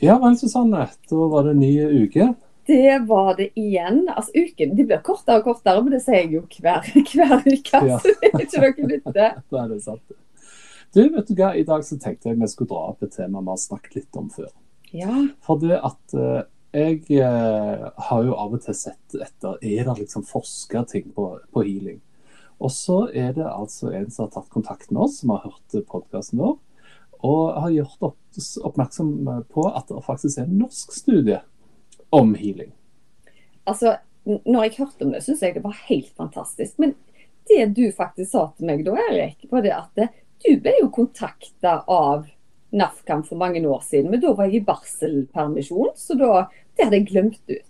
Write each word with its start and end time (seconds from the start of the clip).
Ja 0.00 0.16
vel, 0.20 0.36
Susanne. 0.40 0.86
Da 1.10 1.26
var 1.28 1.44
det 1.44 1.50
en 1.56 1.60
ny 1.60 1.74
uke. 2.04 2.30
Det 2.66 2.98
var 3.08 3.34
det 3.36 3.50
igjen. 3.58 4.06
Altså, 4.08 4.32
Uken 4.34 4.76
de 4.76 4.86
blir 4.86 5.02
kortere 5.04 5.40
og 5.40 5.48
kortere, 5.48 5.82
men 5.84 5.92
det 5.96 6.00
sier 6.04 6.22
jeg 6.22 6.30
jo 6.38 6.44
hver, 6.62 6.86
hver 7.12 7.42
uke. 7.44 7.82
Ja. 7.88 7.98
Så 8.00 8.14
det 8.22 8.30
er 8.46 8.68
ikke 8.70 8.86
noe 8.86 8.92
nytt, 8.94 9.10
det. 9.16 9.30
Da 9.52 9.64
er 9.64 9.72
det 9.72 9.80
sant. 9.84 10.16
Du, 10.94 11.02
vet 11.04 11.28
du 11.28 11.34
hva? 11.38 11.52
I 11.54 11.66
dag 11.66 11.84
så 11.86 11.98
tenkte 12.00 12.30
jeg 12.30 12.40
vi 12.40 12.48
skulle 12.50 12.72
dra 12.72 12.86
opp 12.94 13.04
et 13.04 13.12
tema 13.14 13.42
vi 13.44 13.52
har 13.52 13.60
snakket 13.60 13.98
litt 14.00 14.18
om 14.18 14.30
før. 14.32 14.48
Ja. 14.96 15.12
For 15.46 15.60
det 15.62 15.76
at 15.86 16.16
eh, 16.18 16.40
jeg 16.74 17.20
eh, 17.20 17.84
har 18.08 18.24
jo 18.26 18.38
av 18.38 18.56
og 18.56 18.64
til 18.64 18.74
sett 18.78 19.14
etter 19.14 19.58
Er 19.58 19.84
det 19.86 19.98
liksom 20.00 20.24
forska 20.26 20.84
ting 20.90 21.12
på, 21.14 21.26
på 21.52 21.66
healing? 21.66 22.00
Og 22.60 22.72
så 22.74 23.04
er 23.12 23.34
det 23.36 23.46
altså 23.46 23.92
en 23.94 24.10
som 24.10 24.26
har 24.26 24.32
tatt 24.34 24.50
kontakt 24.52 24.90
med 24.90 25.04
oss, 25.06 25.20
som 25.20 25.32
har 25.34 25.46
hørt 25.46 25.86
podkasten 25.90 26.42
vår, 26.42 26.58
og 27.24 27.62
har 27.64 27.70
gjort 27.72 28.10
oss 28.10 28.19
oppmerksom 28.38 29.14
på 29.50 29.64
at 29.68 29.88
det 29.88 30.02
faktisk 30.06 30.38
er 30.38 30.46
en 30.48 30.60
norsk 30.62 30.92
studie 30.94 31.40
om 32.14 32.34
healing. 32.34 32.72
Altså, 33.68 33.96
når 34.24 34.66
jeg 34.66 34.76
hørte 34.78 35.06
om 35.06 35.14
det, 35.14 35.22
syns 35.24 35.42
jeg 35.44 35.56
det 35.56 35.64
var 35.64 35.78
helt 35.88 36.10
fantastisk. 36.18 36.78
Men 36.82 36.94
det 37.50 37.70
du 37.76 37.86
faktisk 37.94 38.32
sa 38.32 38.48
til 38.56 38.68
meg 38.70 38.84
da, 38.86 38.96
Erik, 39.08 39.46
var 39.50 39.64
det 39.64 39.74
at 39.76 40.02
eh, 40.02 40.12
du 40.44 40.54
ble 40.62 40.76
jo 40.80 40.90
kontakta 40.94 41.80
av 41.90 42.28
NAFKAM 42.70 43.24
for 43.26 43.40
mange 43.40 43.62
år 43.66 43.82
siden, 43.82 44.12
men 44.12 44.22
da 44.22 44.32
var 44.36 44.48
jeg 44.48 44.60
i 44.60 44.66
barselpermisjon, 44.66 45.90
så 45.98 46.16
da 46.18 46.44
det 46.76 46.86
hadde 46.86 47.00
jeg 47.00 47.08
glemt 47.10 47.42
ut. 47.50 47.66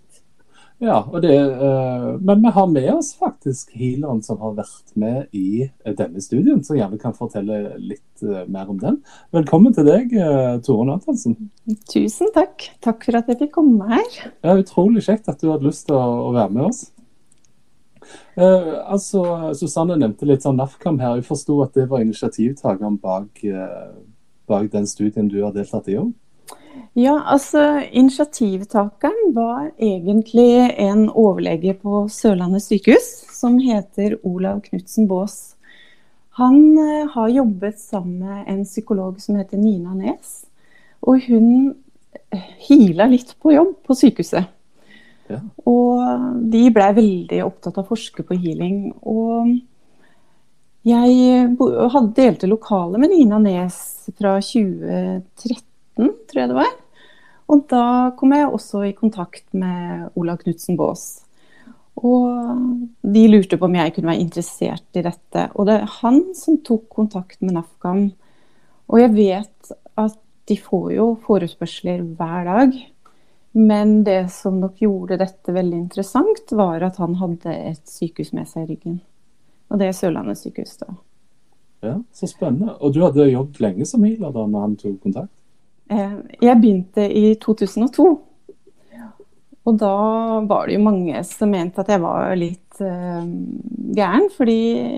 Ja, 0.81 1.03
og 1.05 1.21
det, 1.21 1.35
eh, 1.37 2.05
men 2.25 2.39
vi 2.41 2.51
har 2.55 2.67
med 2.67 2.87
oss 2.95 3.11
faktisk 3.13 3.69
healeren 3.77 4.23
som 4.25 4.39
har 4.41 4.55
vært 4.57 4.95
med 4.97 5.27
i 5.37 5.67
eh, 5.67 5.93
denne 5.93 6.21
studien, 6.25 6.63
så 6.65 6.73
gjerne 6.73 6.97
kan 6.97 7.13
fortelle 7.13 7.75
litt 7.77 8.23
eh, 8.25 8.47
mer 8.49 8.71
om 8.73 8.79
den. 8.81 8.97
Velkommen 9.29 9.75
til 9.77 9.85
deg, 9.85 10.15
Tore 10.65 10.87
Nathansen. 10.89 11.35
Tusen 11.91 12.31
takk. 12.33 12.65
Takk 12.81 13.05
for 13.05 13.19
at 13.19 13.29
jeg 13.29 13.43
fikk 13.43 13.53
komme 13.59 13.91
her. 13.91 14.17
Ja, 14.41 14.55
utrolig 14.57 15.05
kjekt 15.05 15.29
at 15.29 15.37
du 15.43 15.51
hadde 15.51 15.69
lyst 15.69 15.85
til 15.85 15.99
å, 15.99 16.33
være 16.33 16.49
med 16.55 16.71
oss. 16.71 16.81
Altså, 18.41 19.21
Susanne 19.59 19.99
nevnte 20.01 20.25
litt 20.25 20.41
sånn 20.41 20.57
NAFKAM 20.57 20.97
her. 21.03 21.19
Jeg 21.19 21.29
forsto 21.29 21.59
at 21.61 21.77
det 21.77 21.85
var 21.91 22.01
initiativtakeren 22.01 22.97
bak, 23.03 23.45
bak 24.49 24.73
den 24.73 24.89
studien 24.89 25.29
du 25.29 25.43
har 25.43 25.53
deltatt 25.53 25.93
i 25.93 26.01
òg? 26.01 26.09
Ja, 26.97 27.15
altså 27.33 27.81
Initiativtakeren 27.91 29.33
var 29.35 29.69
egentlig 29.79 30.71
en 30.81 31.07
overlege 31.09 31.75
på 31.79 32.05
Sørlandet 32.11 32.65
sykehus 32.65 33.09
som 33.31 33.57
heter 33.63 34.17
Olav 34.27 34.61
Knutsen 34.67 35.07
Baas. 35.07 35.55
Han 36.39 36.77
eh, 36.79 37.07
har 37.13 37.31
jobbet 37.31 37.79
sammen 37.79 38.19
med 38.19 38.51
en 38.51 38.65
psykolog 38.65 39.19
som 39.21 39.39
heter 39.39 39.59
Nina 39.59 39.95
Nes. 39.95 40.41
Og 41.01 41.23
hun 41.27 41.73
hila 42.67 43.07
litt 43.11 43.35
på 43.41 43.53
jobb 43.55 43.75
på 43.87 43.97
sykehuset. 43.97 44.47
Ja. 45.31 45.39
Og 45.69 46.47
de 46.51 46.67
blei 46.73 46.91
veldig 46.95 47.41
opptatt 47.45 47.77
av 47.79 47.85
å 47.85 47.91
forske 47.93 48.23
på 48.27 48.37
healing. 48.39 48.91
Og 49.07 49.51
jeg 50.87 51.41
hadde 51.93 52.15
delte 52.17 52.49
lokale 52.49 52.99
med 53.01 53.13
Nina 53.13 53.39
Nes 53.41 53.77
fra 54.17 54.37
2013, 54.41 55.70
tror 56.29 56.41
jeg 56.43 56.51
det 56.51 56.57
var. 56.57 56.71
Og 57.51 57.65
da 57.71 57.85
kom 58.17 58.31
jeg 58.35 58.47
også 58.47 58.85
i 58.87 58.95
kontakt 58.95 59.45
med 59.57 60.09
Olav 60.19 60.39
Knutsen 60.43 60.77
Baas. 60.79 61.25
Og 61.99 62.95
de 63.03 63.25
lurte 63.27 63.59
på 63.59 63.67
om 63.67 63.75
jeg 63.75 63.93
kunne 63.95 64.13
være 64.13 64.23
interessert 64.23 64.97
i 64.97 65.03
dette. 65.05 65.49
Og 65.59 65.67
det 65.67 65.75
er 65.81 65.95
han 65.99 66.21
som 66.37 66.61
tok 66.65 66.87
kontakt 66.93 67.41
med 67.43 67.57
NAFKAM. 67.57 68.05
Og 68.91 69.01
jeg 69.01 69.13
vet 69.17 69.73
at 69.99 70.17
de 70.49 70.57
får 70.57 70.87
jo 70.95 71.11
forespørsler 71.27 72.01
hver 72.17 72.47
dag. 72.47 72.73
Men 73.51 73.97
det 74.07 74.31
som 74.31 74.61
nok 74.61 74.79
gjorde 74.79 75.19
dette 75.19 75.53
veldig 75.53 75.77
interessant, 75.77 76.53
var 76.55 76.83
at 76.87 76.97
han 77.03 77.17
hadde 77.19 77.51
et 77.51 77.83
sykehus 77.87 78.31
med 78.35 78.47
seg 78.47 78.63
i 78.63 78.73
ryggen. 78.73 79.01
Og 79.71 79.79
det 79.79 79.89
er 79.89 79.95
Sørlandet 79.95 80.39
sykehus, 80.39 80.77
da. 80.79 80.95
Ja, 81.83 81.97
så 82.15 82.29
spennende. 82.29 82.77
Og 82.79 82.93
du 82.95 83.01
hadde 83.03 83.27
jobbet 83.31 83.59
lenge 83.63 83.87
som 83.89 84.03
healer 84.07 84.31
da 84.31 84.45
når 84.47 84.67
han 84.67 84.75
tok 84.79 84.97
kontakt? 85.03 85.33
Eh, 85.91 86.17
Jeg 86.41 86.59
begynte 86.61 87.05
i 87.07 87.33
2002. 87.41 88.09
Og 89.61 89.77
da 89.77 89.95
var 90.49 90.65
det 90.65 90.77
jo 90.77 90.85
mange 90.87 91.19
som 91.27 91.51
mente 91.53 91.83
at 91.83 91.91
jeg 91.91 92.01
var 92.01 92.31
litt 92.33 92.79
uh, 92.81 93.21
gæren, 93.93 94.25
fordi 94.33 94.55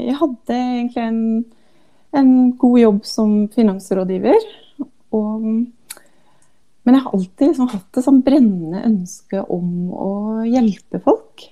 jeg 0.07 0.15
hadde 0.15 0.55
egentlig 0.55 1.03
en, 1.03 1.17
en 2.15 2.29
god 2.61 2.77
jobb 2.79 3.01
som 3.03 3.33
finansrådgiver. 3.51 4.45
Og, 5.19 5.43
men 5.43 6.95
jeg 6.95 7.03
har 7.03 7.17
alltid 7.17 7.49
liksom 7.49 7.73
hatt 7.73 7.99
et 7.99 8.07
sånn 8.07 8.23
brennende 8.23 8.85
ønske 8.87 9.43
om 9.51 9.91
å 9.91 10.13
hjelpe 10.47 11.03
folk. 11.03 11.43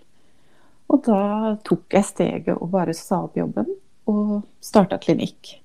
Og 0.91 1.03
da 1.03 1.58
tok 1.68 1.97
jeg 1.97 2.08
steget 2.08 2.56
og 2.56 2.72
bare 2.72 2.96
sa 2.96 3.25
opp 3.25 3.35
jobben 3.40 3.68
og 4.12 4.40
starta 4.63 5.02
klinikk. 5.03 5.58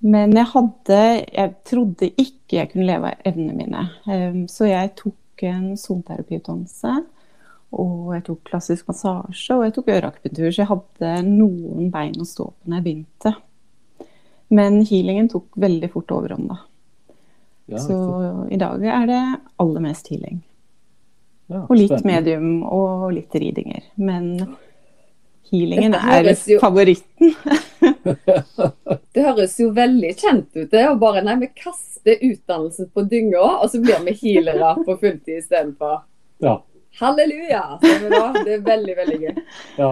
Men 0.00 0.32
jeg 0.36 0.46
hadde 0.52 0.98
Jeg 1.34 1.54
trodde 1.66 2.10
ikke 2.16 2.58
jeg 2.60 2.70
kunne 2.72 2.86
leve 2.86 3.10
av 3.12 3.26
evnene 3.26 3.56
mine. 3.56 3.90
Ehm, 4.06 4.44
Så 4.48 4.68
jeg 4.68 4.94
tok 4.96 5.42
en 5.42 5.76
soneterapiutdannelse. 5.76 6.92
Og 7.72 8.14
jeg 8.14 8.24
tok 8.24 8.44
klassisk 8.48 8.86
massasje 8.88 9.54
og 9.56 9.64
jeg 9.66 9.74
tok 9.74 9.90
øreakupunktur. 9.92 10.48
Så 10.54 10.62
jeg 10.62 10.70
hadde 10.70 11.10
noen 11.28 11.90
bein 11.92 12.14
å 12.16 12.24
stå 12.26 12.46
på 12.52 12.68
når 12.70 12.78
jeg 12.80 12.86
begynte. 12.86 13.34
Men 14.50 14.78
healingen 14.88 15.28
tok 15.28 15.44
veldig 15.60 15.90
fort 15.92 16.08
overhånd, 16.16 16.48
da. 16.48 16.56
Ja, 17.68 17.78
Så 17.84 18.46
i 18.50 18.56
dag 18.56 18.82
er 18.82 19.06
det 19.06 19.40
aller 19.60 19.80
mest 19.84 20.08
healing. 20.08 20.38
Ja, 21.50 21.66
Og 21.68 21.76
litt 21.76 21.90
spennende. 21.92 22.22
medium 22.24 22.62
og 22.62 23.12
litt 23.12 23.34
ridinger. 23.34 23.82
Men 23.96 24.56
healingen 25.50 25.94
er 25.94 26.32
favoritten. 26.60 27.34
Det 29.14 29.24
høres 29.24 29.56
jo 29.60 29.70
veldig 29.76 30.10
kjent 30.20 30.48
ut, 30.56 30.70
det. 30.72 30.84
Og 30.90 30.98
bare 31.02 31.22
nei, 31.26 31.36
vi 31.42 31.48
kaster 31.58 32.20
utdannelsen 32.24 32.90
på 32.94 33.04
dynga, 33.10 33.42
og 33.62 33.70
så 33.72 33.80
blir 33.82 34.00
vi 34.06 34.14
healere 34.22 34.74
på 34.86 34.98
fulltid 35.00 35.40
istedenfor. 35.42 36.02
Ja. 36.44 36.58
Halleluja! 37.00 37.64
vi. 37.82 38.08
Det 38.44 38.54
er 38.58 38.62
veldig, 38.66 38.94
veldig 39.02 39.18
gøy. 39.24 39.42
Ja. 39.78 39.90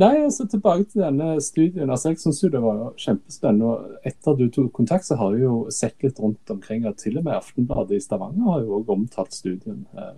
Nei, 0.00 0.14
altså 0.24 0.46
tilbake 0.48 0.86
til 0.88 1.02
denne 1.04 1.34
studien. 1.44 1.90
altså 1.92 2.12
Jeg 2.14 2.20
syns 2.22 2.40
det 2.40 2.60
var 2.62 2.76
jo 2.78 2.90
kjempespennende. 2.96 3.66
og 3.68 4.08
Etter 4.08 4.36
du 4.38 4.46
tok 4.48 4.70
kontakt, 4.72 5.04
så 5.04 5.18
har 5.20 5.34
jeg 5.36 5.44
jo 5.44 5.56
sett 5.74 6.02
litt 6.06 6.20
rundt 6.22 6.50
omkring. 6.54 6.86
at 6.88 6.96
Til 7.02 7.18
og 7.20 7.24
med 7.26 7.36
Aftenbladet 7.36 7.98
i 7.98 8.00
Stavanger 8.04 8.46
har 8.48 8.62
jo 8.64 8.78
også 8.78 8.96
omtalt 8.96 9.32
studien. 9.36 9.86
Eh, 9.96 10.14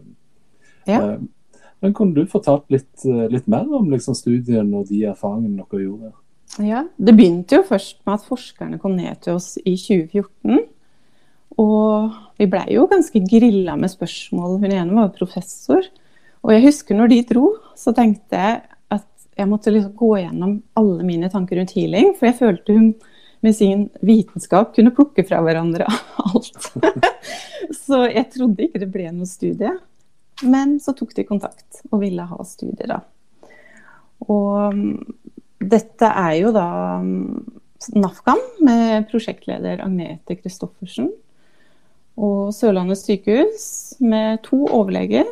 Ja. 0.87 1.01
eh, 1.15 1.19
Men 1.83 1.95
kunne 1.95 2.15
du 2.15 2.27
fortalt 2.31 2.71
litt, 2.71 3.05
eh, 3.05 3.27
litt 3.29 3.49
mer 3.49 3.67
om 3.75 3.91
liksom, 3.91 4.15
studien 4.15 4.73
og 4.75 4.87
de 4.89 5.01
erfaringene 5.05 5.57
dere 5.65 5.83
gjorde? 5.83 6.13
Ja, 6.61 6.85
Det 6.97 7.15
begynte 7.17 7.57
jo 7.57 7.65
først 7.65 8.03
med 8.05 8.19
at 8.19 8.27
forskerne 8.29 8.79
kom 8.81 8.97
ned 8.99 9.23
til 9.25 9.39
oss 9.39 9.55
i 9.65 9.73
2014. 9.79 10.67
Og 11.61 12.19
vi 12.41 12.49
blei 12.51 12.67
jo 12.75 12.89
ganske 12.91 13.23
grilla 13.25 13.77
med 13.77 13.93
spørsmål. 13.93 14.59
Hun 14.61 14.73
ene 14.73 14.97
var 14.97 15.15
professor. 15.17 15.87
Og 16.43 16.53
jeg 16.53 16.65
husker 16.67 16.99
når 16.99 17.13
de 17.13 17.23
dro, 17.31 17.47
så 17.79 17.95
tenkte 17.97 18.37
jeg 18.37 18.61
at 18.93 19.09
jeg 19.39 19.49
måtte 19.49 19.73
liksom 19.73 19.95
gå 19.97 20.11
gjennom 20.21 20.59
alle 20.77 21.07
mine 21.09 21.31
tanker 21.33 21.61
rundt 21.61 21.73
healing. 21.77 22.13
For 22.19 22.29
jeg 22.29 22.39
følte 22.41 22.77
hun 22.77 22.93
med 23.43 23.57
sin 23.57 23.89
vitenskap 24.07 24.75
kunne 24.77 24.93
plukke 24.95 25.25
fra 25.27 25.41
hverandre 25.43 25.89
alt. 26.29 26.69
så 27.85 28.05
jeg 28.11 28.29
trodde 28.37 28.69
ikke 28.69 28.83
det 28.83 28.93
ble 28.93 29.09
noe 29.09 29.31
studie. 29.31 29.73
Men 30.43 30.77
så 30.83 30.95
tok 30.99 31.15
de 31.17 31.25
kontakt 31.29 31.81
og 31.91 32.03
ville 32.03 32.29
ha 32.29 32.45
studie, 32.45 32.89
da. 32.91 33.01
Og 34.31 34.77
dette 35.71 36.09
er 36.09 36.35
jo 36.41 36.53
da 36.55 36.67
mm, 37.03 37.61
NAFKAM 37.99 38.43
med 38.67 39.09
prosjektleder 39.11 39.83
Agnete 39.85 40.37
Christoffersen. 40.39 41.11
Og 42.21 42.53
Sørlandet 42.55 43.01
sykehus 43.01 43.65
med 44.05 44.43
to 44.47 44.65
overleger. 44.69 45.29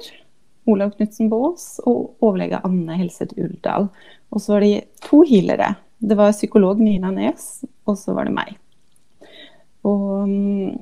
Olav 0.70 0.94
Knutsen 0.96 1.30
Baas 1.32 1.80
og 1.88 2.16
overlege 2.22 2.60
Anne 2.66 2.96
Helseth 2.98 3.36
Uldal. 3.40 3.88
Og 4.30 4.42
så 4.42 4.54
var 4.54 4.64
det 4.64 4.86
to 5.04 5.22
healere. 5.26 5.74
Det 6.00 6.16
var 6.16 6.32
psykolog 6.32 6.80
Nina 6.80 7.10
Nes, 7.12 7.64
og 7.88 7.98
så 8.00 8.14
var 8.16 8.28
det 8.28 8.36
meg. 8.36 8.54
Og 9.84 10.28
mm, 10.28 10.78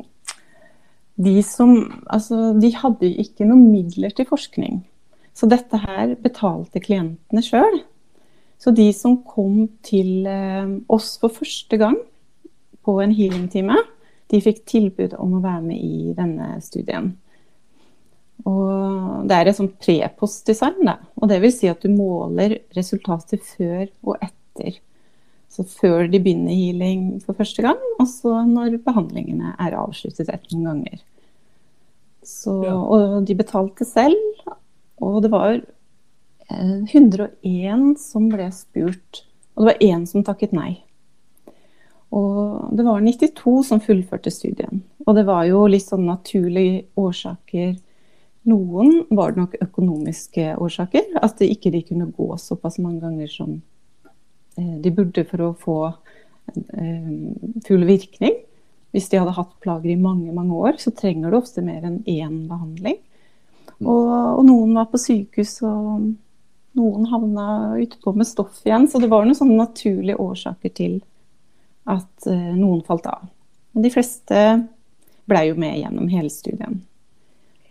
de 1.19 1.41
som 1.47 1.75
Altså, 2.07 2.53
de 2.59 2.71
hadde 2.75 3.11
ikke 3.23 3.47
noen 3.49 3.71
midler 3.73 4.15
til 4.15 4.29
forskning. 4.29 4.83
Så 5.35 5.47
dette 5.51 5.79
her 5.79 6.17
betalte 6.19 6.83
klientene 6.83 7.43
sjøl. 7.45 7.83
Så 8.59 8.73
de 8.75 8.89
som 8.95 9.21
kom 9.23 9.69
til 9.87 10.27
eh, 10.27 10.75
oss 10.91 11.15
for 11.23 11.31
første 11.31 11.79
gang 11.79 11.97
på 12.87 12.97
en 13.03 13.15
healingtime, 13.15 13.77
de 14.29 14.43
fikk 14.45 14.65
tilbud 14.69 15.15
om 15.17 15.39
å 15.39 15.45
være 15.45 15.65
med 15.65 15.79
i 15.79 16.13
denne 16.17 16.57
studien. 16.65 17.13
Og 18.47 19.27
det 19.29 19.37
er 19.37 19.51
et 19.51 19.59
sånt 19.59 19.79
pre-post-design. 19.83 20.91
Og 21.19 21.31
det 21.31 21.41
vil 21.43 21.55
si 21.55 21.71
at 21.71 21.83
du 21.83 21.91
måler 21.93 22.59
resultater 22.77 23.41
før 23.43 23.87
og 24.05 24.19
etter. 24.21 24.79
Så 25.49 25.65
før 25.65 26.07
de 26.11 26.21
begynner 26.21 26.53
healing 26.55 27.23
for 27.25 27.37
første 27.39 27.65
gang, 27.65 27.79
og 27.99 28.07
så 28.11 28.43
når 28.47 28.79
behandlingene 28.85 29.55
er 29.57 29.79
avsluttet 29.79 30.29
etter 30.29 30.55
noen 30.55 30.85
ganger. 30.85 31.01
Så, 32.27 32.53
og 32.53 33.25
de 33.25 33.37
betalte 33.39 33.87
selv, 33.89 34.21
og 35.01 35.23
det 35.25 35.31
var 35.33 35.57
101 36.49 37.31
eh, 37.45 37.97
som 38.01 38.29
ble 38.33 38.49
spurt, 38.55 39.25
og 39.55 39.65
det 39.65 39.73
var 39.73 39.83
én 39.85 40.07
som 40.09 40.25
takket 40.25 40.55
nei. 40.57 40.79
Og 42.15 42.71
det 42.73 42.87
var 42.87 43.03
92 43.05 43.59
som 43.69 43.83
fullførte 43.85 44.33
studien. 44.33 44.81
Og 45.05 45.17
det 45.17 45.27
var 45.29 45.45
jo 45.49 45.67
litt 45.69 45.85
sånn 45.85 46.07
naturlige 46.09 46.87
årsaker. 46.97 47.75
Noen 48.49 49.03
var 49.13 49.35
det 49.35 49.43
nok 49.43 49.57
økonomiske 49.61 50.55
årsaker, 50.57 51.11
at 51.21 51.37
de 51.41 51.51
ikke 51.53 51.73
de 51.75 51.83
kunne 51.85 52.09
gå 52.17 52.29
såpass 52.41 52.79
mange 52.81 53.03
ganger 53.05 53.29
som 53.33 53.59
eh, 54.57 54.77
de 54.81 54.93
burde 54.95 55.27
for 55.29 55.45
å 55.45 55.57
få 55.59 55.81
eh, 55.89 57.11
full 57.67 57.85
virkning. 57.89 58.39
Hvis 58.97 59.11
de 59.13 59.21
hadde 59.21 59.37
hatt 59.37 59.53
plager 59.61 59.93
i 59.93 60.01
mange 60.01 60.33
mange 60.33 60.57
år, 60.57 60.79
så 60.81 60.95
trenger 60.97 61.29
du 61.29 61.43
ofte 61.43 61.61
mer 61.65 61.85
enn 61.85 62.01
én 62.09 62.47
behandling. 62.49 62.97
Og, 63.85 64.09
og 64.09 64.41
noen 64.49 64.73
var 64.79 64.89
på 64.89 65.01
sykehus, 65.03 65.59
og 65.69 66.09
noen 66.79 67.07
havna 67.11 67.47
utpå 67.83 68.15
med 68.17 68.29
stoff 68.29 68.63
igjen. 68.67 68.89
Så 68.91 69.01
det 69.03 69.11
var 69.13 69.27
noen 69.27 69.39
sånne 69.39 69.59
naturlige 69.59 70.19
årsaker 70.23 70.75
til 70.75 70.99
at 71.89 72.29
uh, 72.29 72.53
noen 72.57 72.83
falt 72.87 73.09
av. 73.11 73.29
Men 73.75 73.87
de 73.87 73.93
fleste 73.93 74.45
ble 75.29 75.45
jo 75.51 75.59
med 75.61 75.79
gjennom 75.81 76.09
hele 76.13 76.31
studien. 76.33 76.81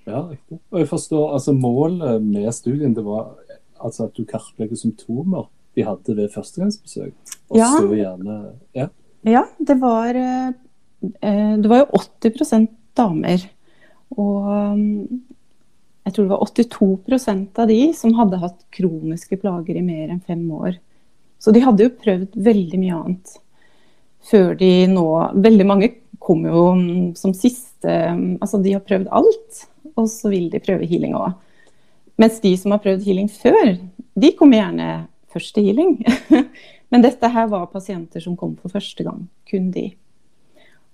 Ja, 0.08 0.24
riktig. 0.30 0.60
Og 0.72 0.82
jeg 0.82 0.90
forstår, 0.90 1.34
altså 1.36 1.54
Målet 1.58 2.24
med 2.24 2.48
studien 2.56 2.96
det 2.96 3.04
var 3.06 3.34
altså 3.78 4.08
at 4.08 4.16
du 4.18 4.24
kartlegger 4.26 4.80
symptomer 4.80 5.50
de 5.78 5.84
hadde 5.86 6.16
ved 6.18 6.32
førstegangsbesøk. 6.34 7.14
Og 7.52 7.60
ja. 7.60 7.68
så 7.70 7.92
gjerne 7.94 8.38
ja. 8.74 8.88
ja, 9.28 9.44
det 9.60 9.76
var 9.82 10.18
uh, 10.18 10.54
Det 11.22 11.70
var 11.70 11.84
jo 11.84 12.02
80% 12.02 12.70
damer. 12.98 13.44
Og 14.18 14.48
jeg 16.08 16.16
tror 16.16 16.24
det 16.24 16.32
var 16.32 16.46
82% 16.48 17.60
av 17.60 17.68
de 17.68 17.80
som 17.92 18.14
hadde 18.16 18.40
hatt 18.40 18.62
kroniske 18.72 19.36
plager 19.42 19.76
i 19.76 19.84
mer 19.84 20.14
enn 20.14 20.22
fem 20.24 20.46
år. 20.56 20.78
Så 21.44 21.52
de 21.52 21.64
hadde 21.66 21.84
jo 21.84 21.98
prøvd 22.00 22.38
veldig 22.48 22.80
mye 22.80 23.00
annet 23.02 23.34
før 24.28 24.56
de 24.60 24.70
nå 24.92 25.08
Veldig 25.38 25.66
mange 25.68 25.90
kommer 26.24 26.56
jo 26.56 26.64
som 27.20 27.36
siste 27.38 27.92
Altså 28.42 28.60
de 28.64 28.74
har 28.74 28.86
prøvd 28.88 29.12
alt, 29.16 29.60
og 29.96 30.08
så 30.12 30.32
vil 30.32 30.48
de 30.52 30.64
prøve 30.64 30.88
healing 30.88 31.14
òg. 31.18 31.36
Mens 32.18 32.40
de 32.44 32.54
som 32.58 32.74
har 32.74 32.82
prøvd 32.84 33.06
healing 33.06 33.30
før, 33.30 33.76
de 34.18 34.32
kommer 34.40 34.62
gjerne 34.62 34.88
først 35.34 35.54
til 35.56 35.68
healing. 35.70 36.00
Men 36.92 37.04
dette 37.04 37.30
her 37.30 37.52
var 37.52 37.70
pasienter 37.70 38.24
som 38.24 38.38
kom 38.40 38.56
for 38.58 38.74
første 38.74 39.06
gang. 39.06 39.28
Kun 39.50 39.70
de. 39.76 39.92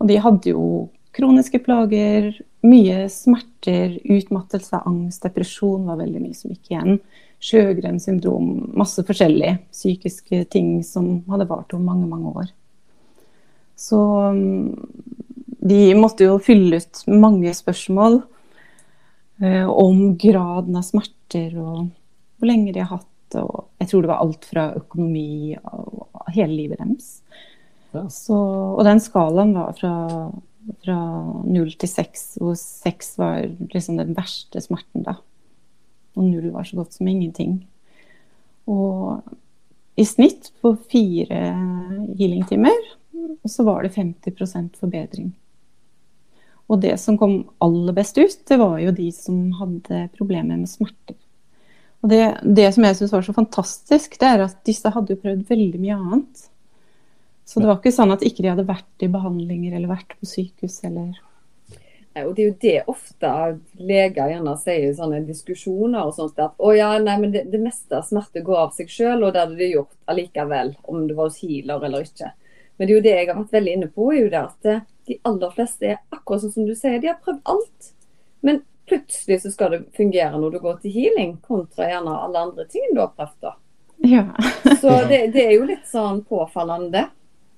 Og 0.02 0.10
de 0.10 0.20
hadde 0.20 0.52
jo 0.52 0.66
kroniske 1.14 1.60
plager, 1.64 2.32
mye 2.66 3.06
smerter, 3.12 4.00
utmattelse, 4.04 4.80
angst, 4.88 5.24
depresjon 5.26 5.86
var 5.90 6.00
veldig 6.02 6.24
mye 6.24 6.38
som 6.38 6.54
gikk 6.54 6.72
igjen. 6.72 7.00
Sjøgren 7.44 8.00
syndrom, 8.00 8.50
masse 8.80 9.04
forskjellige 9.04 9.58
psykiske 9.74 10.46
ting 10.54 10.78
som 10.88 11.18
hadde 11.32 11.50
vart 11.50 11.74
over 11.76 11.84
mange, 11.84 12.08
mange 12.10 12.32
år. 12.44 12.52
Så 13.76 14.00
mm, 14.32 14.70
de 15.64 15.82
måtte 16.00 16.28
jo 16.28 16.38
fylle 16.44 16.80
ut 16.80 17.04
mange 17.12 17.52
spørsmål 17.56 18.22
eh, 19.44 19.68
om 19.68 20.14
graden 20.20 20.80
av 20.80 20.88
smerter 20.88 21.58
og 21.60 21.90
hvor 22.38 22.50
lenge 22.50 22.74
de 22.76 22.84
har 22.84 22.96
hatt. 22.98 23.10
Og 23.40 23.68
jeg 23.82 23.90
tror 23.90 24.04
det 24.04 24.12
var 24.14 24.24
alt 24.24 24.48
fra 24.48 24.70
økonomi 24.78 25.58
og 25.58 26.32
hele 26.36 26.54
livet 26.54 26.80
deres. 26.80 27.12
Ja. 27.94 28.08
Så, 28.10 28.38
og 28.78 28.82
den 28.88 29.02
skalaen 29.04 29.54
var 29.58 29.76
fra 29.78 29.94
fra 30.84 30.98
null 31.44 31.74
til 31.80 31.90
seks, 31.92 32.34
hvor 32.40 32.56
seks 32.60 33.16
var 33.20 33.46
liksom 33.74 34.00
den 34.00 34.16
verste 34.18 34.62
smerten, 34.64 35.06
da. 35.06 35.18
Og 36.18 36.28
null 36.28 36.52
var 36.54 36.68
så 36.68 36.78
godt 36.80 36.96
som 36.96 37.10
ingenting. 37.10 37.58
Og 38.70 39.24
i 40.00 40.06
snitt 40.08 40.52
på 40.62 40.74
fire 40.90 41.42
healingtimer 42.18 42.78
så 43.50 43.66
var 43.68 43.84
det 43.84 43.94
50% 43.96 44.80
forbedring. 44.80 45.34
Og 46.72 46.80
det 46.82 46.96
som 47.02 47.18
kom 47.20 47.44
aller 47.62 47.94
best 47.96 48.18
ut, 48.18 48.40
det 48.48 48.58
var 48.58 48.80
jo 48.82 48.96
de 48.96 49.10
som 49.14 49.52
hadde 49.60 50.08
problemer 50.16 50.58
med 50.58 50.72
smerter. 50.72 51.18
Og 52.04 52.12
det, 52.12 52.24
det 52.44 52.68
som 52.76 52.84
jeg 52.84 52.98
syns 53.00 53.14
var 53.16 53.24
så 53.24 53.36
fantastisk, 53.36 54.18
det 54.20 54.30
er 54.30 54.46
at 54.48 54.58
disse 54.68 54.92
hadde 54.92 55.16
jo 55.16 55.22
prøvd 55.22 55.46
veldig 55.48 55.80
mye 55.80 56.00
annet. 56.00 56.48
Så 57.46 57.60
det 57.60 57.68
var 57.68 57.80
ikke 57.80 57.92
sånn 57.92 58.14
at 58.14 58.24
ikke 58.24 58.44
de 58.44 58.52
hadde 58.54 58.68
vært 58.68 59.04
i 59.04 59.12
behandlinger 59.12 59.76
eller 59.76 59.92
vært 59.92 60.16
på 60.20 60.30
sykehus 60.30 60.80
eller 60.88 61.12
og 62.14 62.36
Det 62.36 62.44
er 62.44 62.48
jo 62.48 62.58
det 62.62 62.82
ofte 62.92 63.30
leger 63.82 64.30
gjerne 64.30 64.52
sier 64.62 64.92
i 64.92 64.94
sånne 64.94 65.24
diskusjoner. 65.26 66.06
og 66.06 66.14
sånt, 66.14 66.38
At 66.38 66.54
å 66.62 66.74
ja, 66.76 66.92
nei, 67.02 67.16
men 67.18 67.32
det, 67.34 67.48
det 67.50 67.62
meste 67.62 67.98
av 67.98 68.06
smerte 68.06 68.44
går 68.46 68.60
av 68.68 68.76
seg 68.78 68.92
selv, 68.94 69.26
og 69.26 69.34
det 69.34 69.42
hadde 69.42 69.58
de 69.58 69.72
gjort 69.72 69.96
allikevel. 70.06 70.76
Om 70.84 71.08
det 71.08 71.16
var 71.18 71.32
hos 71.32 71.42
healer 71.42 71.88
eller 71.88 72.06
ikke. 72.06 72.30
Men 72.78 72.88
det 72.88 72.94
er 72.94 72.98
jo 72.98 73.06
det 73.08 73.16
jeg 73.16 73.30
har 73.32 73.40
vært 73.40 73.58
veldig 73.58 73.74
inne 73.78 73.90
på, 73.96 74.12
er 74.12 74.20
jo 74.20 74.30
det 74.30 74.44
at 74.44 74.70
eh, 74.70 74.86
de 75.10 75.18
aller 75.30 75.58
fleste 75.58 75.90
er 75.90 75.98
akkurat 76.14 76.44
sånn 76.44 76.54
som 76.54 76.70
du 76.70 76.76
sier. 76.78 77.02
De 77.02 77.10
har 77.10 77.20
prøvd 77.26 77.42
alt. 77.50 77.90
Men 78.46 78.62
plutselig 78.90 79.42
så 79.42 79.52
skal 79.54 79.74
det 79.74 79.84
fungere 79.98 80.38
når 80.38 80.56
du 80.56 80.62
går 80.62 80.80
til 80.84 80.94
healing, 80.94 81.38
kontra 81.42 81.90
gjerne 81.90 82.14
alle 82.28 82.46
andre 82.50 82.70
ting 82.70 82.94
du 82.94 83.02
har 83.02 83.14
prøvd. 83.18 83.38
da. 83.42 83.58
Ja. 84.04 84.26
så 84.82 85.00
det, 85.10 85.28
det, 85.34 85.48
er 85.48 85.54
jo 85.56 85.68
litt 85.70 85.90
sånn 85.90 86.22
påfallende. 86.30 87.08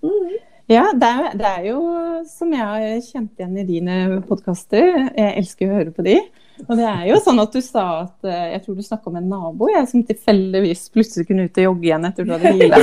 Mm. 0.05 0.35
Ja, 0.65 0.87
det 0.97 1.07
er, 1.07 1.25
det 1.37 1.45
er, 1.45 1.65
jo 1.67 1.81
som 2.25 2.53
jeg 2.53 2.65
har 2.65 3.03
kjent 3.05 3.37
igjen 3.37 3.57
i 3.61 3.67
dine 3.67 3.97
podkaster. 4.25 5.11
Jeg 5.13 5.35
elsker 5.37 5.69
å 5.69 5.77
høre 5.77 5.93
på 5.93 6.05
de. 6.07 6.15
Og 6.63 6.71
det 6.79 6.85
er 6.87 7.03
jo 7.09 7.17
sånn 7.21 7.41
at 7.43 7.51
du 7.51 7.59
sa 7.59 7.83
at 8.05 8.25
eh, 8.29 8.53
Jeg 8.53 8.61
tror 8.63 8.77
du 8.77 8.83
snakka 8.85 9.09
om 9.11 9.17
en 9.19 9.27
nabo 9.27 9.67
jeg, 9.69 9.89
som 9.91 10.05
tilfeldigvis 10.07 10.85
plutselig 10.93 11.27
kunne 11.27 11.45
ut 11.45 11.59
og 11.59 11.67
jogge 11.67 11.89
igjen 11.89 12.07
etter 12.07 12.25
du 12.25 12.31
hadde 12.33 12.53
hvila. 12.55 12.79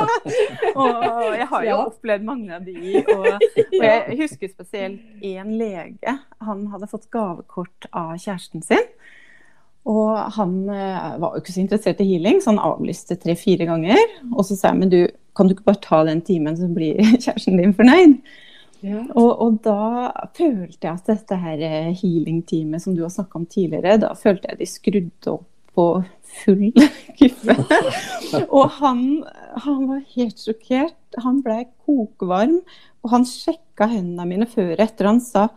og 0.82 1.36
jeg 1.36 1.48
har 1.52 1.66
jo 1.68 1.76
opplevd 1.84 2.26
mange 2.26 2.56
av 2.56 2.64
de. 2.66 3.02
Og, 3.04 3.28
og 3.36 3.84
jeg 3.84 4.18
husker 4.22 4.50
spesielt 4.50 5.28
én 5.28 5.52
lege. 5.60 6.16
Han 6.48 6.64
hadde 6.72 6.90
fått 6.90 7.06
gavekort 7.14 7.86
av 7.92 8.16
kjæresten 8.16 8.64
sin. 8.66 8.82
Og 9.86 10.16
han 10.34 10.56
eh, 10.72 11.12
var 11.22 11.36
jo 11.36 11.44
ikke 11.44 11.54
så 11.54 11.62
interessert 11.62 12.02
i 12.02 12.08
healing, 12.08 12.40
så 12.42 12.50
han 12.50 12.64
avlyste 12.72 13.20
tre-fire 13.22 13.68
ganger. 13.68 14.18
Og 14.32 14.42
så 14.48 14.58
sa 14.58 14.72
jeg 14.72 14.80
men 14.80 14.90
du, 14.90 15.00
kan 15.36 15.48
du 15.48 15.54
ikke 15.54 15.68
bare 15.68 15.82
ta 15.84 16.02
den 16.08 16.22
timen, 16.24 16.56
så 16.58 16.68
blir 16.72 17.00
kjæresten 17.22 17.60
din 17.60 17.76
fornøyd? 17.76 18.18
Ja. 18.84 19.02
Og, 19.16 19.30
og, 19.40 19.58
da 19.64 20.12
følte 20.36 20.84
jeg 20.84 20.92
at 20.92 21.08
dette 21.08 21.38
her 21.40 21.62
eh, 21.64 21.92
healing-teamet 21.96 22.82
som 22.82 22.94
du 22.96 23.02
har 23.06 23.12
snakka 23.12 23.40
om 23.40 23.46
tidligere, 23.50 23.96
da 24.02 24.12
følte 24.18 24.52
jeg 24.52 24.60
de 24.60 24.68
skrudde 24.68 25.32
opp 25.32 25.46
på 25.76 25.86
full 26.42 26.70
guffe. 27.18 27.56
og 28.56 28.76
han, 28.80 29.02
han, 29.64 29.86
var 29.90 30.02
helt 30.14 30.40
sjokkert. 30.40 30.98
Han 31.24 31.40
ble 31.44 31.62
kokvarm, 31.86 32.60
og 33.04 33.12
han 33.12 33.26
sjekka 33.28 33.88
hendene 33.92 34.28
mine 34.28 34.48
før 34.50 34.74
og 34.74 34.84
etter. 34.84 35.10
Han 35.10 35.22
sa 35.24 35.48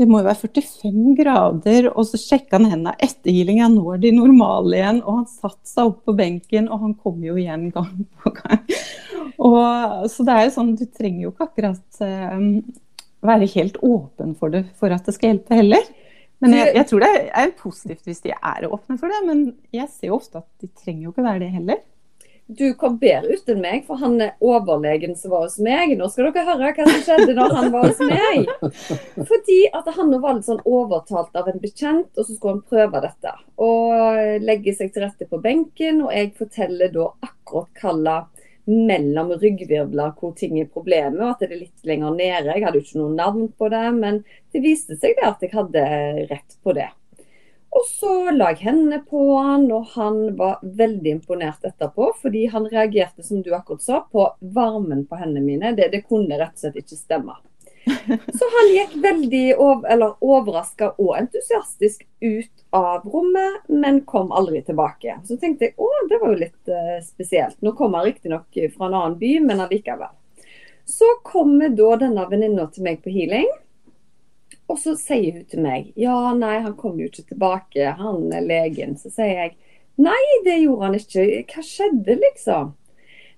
det 0.00 0.06
må 0.08 0.22
jo 0.22 0.24
være 0.24 0.48
45 0.48 1.14
grader, 1.18 1.88
og 1.92 2.06
så 2.08 2.20
sjekka 2.20 2.56
han 2.56 2.70
hendene 2.70 2.94
etter 3.02 3.34
healinga. 3.34 3.68
Nå 3.68 3.84
er 3.92 4.00
de 4.00 4.12
normale 4.16 4.78
igjen. 4.78 5.02
Og 5.04 5.18
han 5.18 5.26
satte 5.28 5.68
seg 5.68 5.90
opp 5.90 5.98
på 6.08 6.14
benken, 6.16 6.70
og 6.72 6.86
han 6.86 6.94
kom 6.96 7.18
jo 7.24 7.36
igjen 7.36 7.68
gang 7.74 8.06
på 8.22 8.32
gang. 8.38 8.62
Og, 9.36 10.08
så 10.12 10.24
det 10.24 10.36
er 10.36 10.46
jo 10.46 10.54
sånn, 10.54 10.72
du 10.80 10.86
trenger 10.86 11.26
jo 11.26 11.34
ikke 11.34 11.48
akkurat 11.50 12.02
um, 12.06 12.48
være 13.26 13.50
helt 13.52 13.78
åpen 13.84 14.32
for 14.38 14.54
det 14.54 14.64
for 14.80 14.94
at 14.94 15.04
det 15.08 15.16
skal 15.16 15.34
hjelpe 15.34 15.60
heller. 15.60 15.92
Men 16.42 16.56
jeg, 16.56 16.72
jeg 16.74 16.88
tror 16.90 17.04
det 17.04 17.12
er 17.42 17.52
positivt 17.58 18.08
hvis 18.08 18.24
de 18.24 18.32
er 18.34 18.66
åpne 18.66 18.96
for 18.98 19.12
det, 19.12 19.20
men 19.28 19.44
jeg 19.74 19.86
ser 19.92 20.08
jo 20.08 20.16
ofte 20.18 20.40
at 20.40 20.48
de 20.62 20.72
trenger 20.72 21.06
jo 21.06 21.12
ikke 21.12 21.26
være 21.26 21.44
det 21.44 21.52
heller 21.52 21.82
du 22.46 22.74
kom 22.74 22.98
bedre 23.00 23.36
ut 23.36 23.48
enn 23.48 23.62
meg, 23.62 23.84
for 23.86 24.00
han 24.02 24.18
er 24.20 24.34
overlegen 24.44 25.14
som 25.16 25.32
var 25.32 25.46
hos 25.46 25.58
meg. 25.62 25.94
Nå 25.98 26.08
skal 26.12 26.28
dere 26.32 26.44
høre 26.50 26.72
hva 26.76 26.86
som 26.88 27.04
skjedde 27.06 27.36
når 27.38 27.54
han 27.56 27.70
var 27.72 27.88
hos 27.88 28.02
meg. 28.04 28.50
Fordi 29.30 29.58
at 29.72 29.88
han 29.96 30.12
var 30.20 30.36
litt 30.36 30.48
sånn 30.48 30.60
overtalt 30.68 31.38
av 31.38 31.48
en 31.52 31.62
bekjent, 31.62 32.10
og 32.16 32.26
så 32.26 32.34
skulle 32.34 32.58
han 32.58 32.66
prøve 32.68 33.04
dette. 33.06 33.34
Og 33.62 34.44
legge 34.44 34.76
seg 34.76 34.92
til 34.92 35.06
rette 35.06 35.28
på 35.30 35.40
benken, 35.42 36.04
og 36.06 36.12
jeg 36.16 36.34
forteller 36.38 36.92
da 36.92 37.08
akkurat 37.22 37.72
hvilke 37.82 38.20
mellom 38.64 39.32
ryggvirvler 39.42 40.12
hvor 40.18 40.34
ting 40.38 40.58
er 40.60 40.70
problemet, 40.70 41.20
og 41.20 41.32
at 41.32 41.42
det 41.42 41.50
er 41.50 41.62
litt 41.64 41.86
lenger 41.88 42.14
nede. 42.14 42.54
Jeg 42.54 42.64
hadde 42.64 42.78
jo 42.78 42.86
ikke 42.86 43.00
noe 43.00 43.14
navn 43.16 43.48
på 43.58 43.70
det, 43.72 43.86
men 43.96 44.20
det 44.54 44.62
viste 44.62 44.98
seg 45.00 45.16
det 45.18 45.28
at 45.28 45.42
jeg 45.42 45.54
hadde 45.56 45.86
rett 46.30 46.58
på 46.62 46.74
det. 46.76 46.90
Og 47.72 47.86
så 47.88 48.14
la 48.36 48.50
jeg 48.52 48.66
hendene 48.66 48.98
på 49.08 49.20
han, 49.40 49.64
og 49.72 49.94
han 49.94 50.18
var 50.36 50.58
veldig 50.60 51.14
imponert 51.16 51.64
etterpå. 51.64 52.10
Fordi 52.20 52.44
han 52.52 52.68
reagerte, 52.68 53.24
som 53.24 53.40
du 53.42 53.54
akkurat 53.56 53.84
sa, 53.84 54.02
på 54.12 54.26
varmen 54.54 55.06
på 55.08 55.16
hendene 55.16 55.46
mine. 55.46 55.72
Det, 55.78 55.88
det 55.94 56.04
kunne 56.04 56.36
rett 56.36 56.52
og 56.58 56.66
slett 56.66 56.82
ikke 56.82 57.00
stemme. 57.00 57.38
Så 58.38 58.50
han 58.56 58.68
gikk 58.74 58.92
veldig 59.02 59.46
over, 59.56 60.04
overraska 60.20 60.92
og 61.00 61.16
entusiastisk 61.18 62.04
ut 62.20 62.64
av 62.76 63.08
rommet, 63.08 63.64
men 63.68 64.02
kom 64.04 64.32
aldri 64.32 64.62
tilbake. 64.62 65.16
Så 65.24 65.40
tenkte 65.40 65.70
jeg 65.70 65.76
å, 65.80 65.88
det 66.10 66.20
var 66.20 66.34
jo 66.34 66.42
litt 66.44 66.72
uh, 66.72 66.98
spesielt. 67.04 67.56
Nå 67.64 67.72
kom 67.78 67.96
han 67.96 68.06
riktignok 68.06 68.62
fra 68.76 68.88
en 68.88 68.98
annen 69.00 69.18
by, 69.18 69.32
men 69.48 69.64
allikevel. 69.64 70.12
Så 70.84 71.08
kommer 71.24 71.72
da 71.72 71.96
denne 72.04 72.28
venninna 72.28 72.68
til 72.70 72.84
meg 72.86 73.00
på 73.02 73.12
healing. 73.14 73.48
Og 74.72 74.78
så 74.80 74.94
sier 74.96 75.36
hun 75.36 75.48
til 75.50 75.60
meg 75.64 75.90
ja, 76.00 76.16
nei, 76.36 76.56
han 76.64 76.76
kom 76.78 76.96
jo 77.00 77.10
ikke 77.10 77.26
tilbake, 77.34 77.90
han 77.98 78.30
er 78.32 78.46
legen. 78.46 78.96
Så 78.96 79.12
sier 79.12 79.34
jeg 79.36 79.56
nei, 80.00 80.22
det 80.46 80.62
gjorde 80.62 80.88
han 80.88 80.96
ikke. 80.96 81.26
Hva 81.52 81.64
skjedde, 81.66 82.16
liksom? 82.22 82.72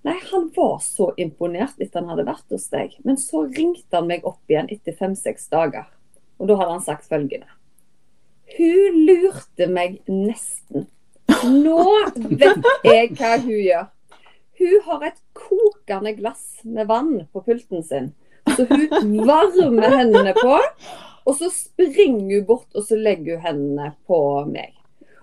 Nei, 0.04 0.18
han 0.30 0.46
var 0.54 0.78
så 0.84 1.10
imponert 1.18 1.80
etter 1.80 2.02
han 2.02 2.12
hadde 2.12 2.26
vært 2.28 2.54
hos 2.54 2.68
deg. 2.70 2.94
Men 3.08 3.18
så 3.18 3.46
ringte 3.48 3.96
han 3.96 4.06
meg 4.10 4.26
opp 4.28 4.52
igjen 4.52 4.70
etter 4.70 4.94
fem-seks 4.98 5.48
dager. 5.52 5.88
Og 6.38 6.50
da 6.50 6.58
hadde 6.60 6.76
han 6.76 6.84
sagt 6.84 7.08
følgende. 7.10 7.48
Hun 8.54 8.98
lurte 9.08 9.68
meg 9.72 10.02
nesten. 10.10 10.86
Nå 11.48 11.80
vet 12.14 12.68
jeg 12.84 13.14
hva 13.16 13.32
hun 13.40 13.56
gjør. 13.56 13.88
Hun 14.60 14.84
har 14.86 15.08
et 15.08 15.18
kokende 15.34 16.12
glass 16.14 16.44
med 16.62 16.86
vann 16.86 17.24
på 17.32 17.42
pulten 17.42 17.82
sin. 17.82 18.12
Så 18.54 18.68
hun 18.68 19.16
varmer 19.26 19.96
hendene 19.96 20.34
på, 20.36 20.58
og 21.24 21.36
så 21.38 21.50
springer 21.52 22.38
hun 22.38 22.46
bort 22.48 22.70
og 22.74 22.86
så 22.86 22.98
legger 23.00 23.38
hun 23.38 23.46
hendene 23.46 23.92
på 24.08 24.18
meg. 24.50 24.72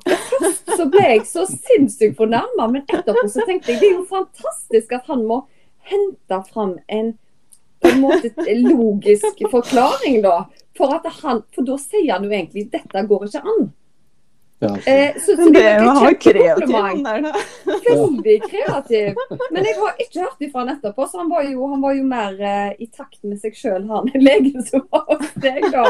Og 0.02 0.18
Først 0.32 0.72
så 0.78 0.88
ble 0.90 1.04
jeg 1.06 1.26
så 1.30 1.46
sinnssykt 1.46 2.18
fornærma, 2.18 2.68
men 2.72 2.86
etterpå 2.88 3.28
så 3.30 3.46
tenkte 3.46 3.74
jeg 3.74 3.82
det 3.82 3.90
er 3.92 4.00
jo 4.00 4.08
fantastisk 4.10 4.96
at 4.98 5.10
han 5.12 5.28
må 5.30 5.44
hente 5.92 6.40
fram 6.50 6.80
en 6.90 7.14
på 7.82 7.90
en 7.90 8.02
måte 8.02 8.30
logisk 8.62 9.40
forklaring, 9.50 10.20
da. 10.22 10.44
For, 10.78 10.94
at 10.94 11.08
han, 11.22 11.42
for 11.54 11.66
da 11.66 11.78
sier 11.82 12.14
han 12.14 12.26
jo 12.28 12.34
egentlig 12.34 12.68
dette 12.74 13.06
går 13.10 13.26
ikke 13.28 13.42
an. 13.42 13.72
Ja. 14.62 14.78
Eh, 14.86 15.16
så, 15.18 15.36
så 15.36 15.50
det, 15.50 15.64
var 15.86 16.12
et 16.12 16.20
kreativ 16.22 16.68
kjempekompliment. 16.70 17.06
der, 17.06 17.22
da. 17.22 17.76
Veldig 17.90 18.36
kreativ. 18.44 19.16
Men 19.52 19.66
jeg 19.66 19.78
har 19.80 20.02
ikke 20.04 20.20
hørt 20.22 20.44
ifra 20.46 20.62
han 20.62 20.70
etterpå, 20.76 21.08
så 21.10 21.22
han 21.24 21.32
var 21.32 21.48
jo, 21.50 21.66
han 21.72 21.82
var 21.82 21.96
jo 21.98 22.04
mer 22.06 22.38
eh, 22.46 22.76
i 22.78 22.88
takt 22.94 23.24
med 23.26 23.40
seg 23.42 23.58
sjøl, 23.58 23.88
han 23.90 24.12
legen 24.28 24.62
som 24.68 24.84
var 24.94 25.08
hos 25.10 25.32
deg, 25.42 25.66
da. 25.74 25.88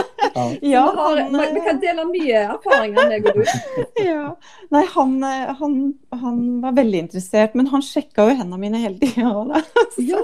Ja. 0.64 0.86
Har, 0.96 1.20
han, 1.20 1.36
vi 1.58 1.66
kan 1.66 1.82
dele 1.84 2.06
mye 2.14 2.46
erfaringer, 2.54 3.12
meg 3.12 3.28
og 3.28 3.42
du. 3.42 3.44
Ja. 4.12 4.30
Nei, 4.72 4.86
han, 4.96 5.18
eh, 5.28 5.52
han, 5.60 5.76
han 6.24 6.40
var 6.64 6.78
veldig 6.80 7.04
interessert, 7.08 7.58
men 7.60 7.68
han 7.74 7.84
sjekka 7.86 8.30
jo 8.30 8.38
hendene 8.40 8.62
mine 8.62 8.82
hele 8.86 8.98
tida. 9.04 9.62
Ja, 10.12 10.22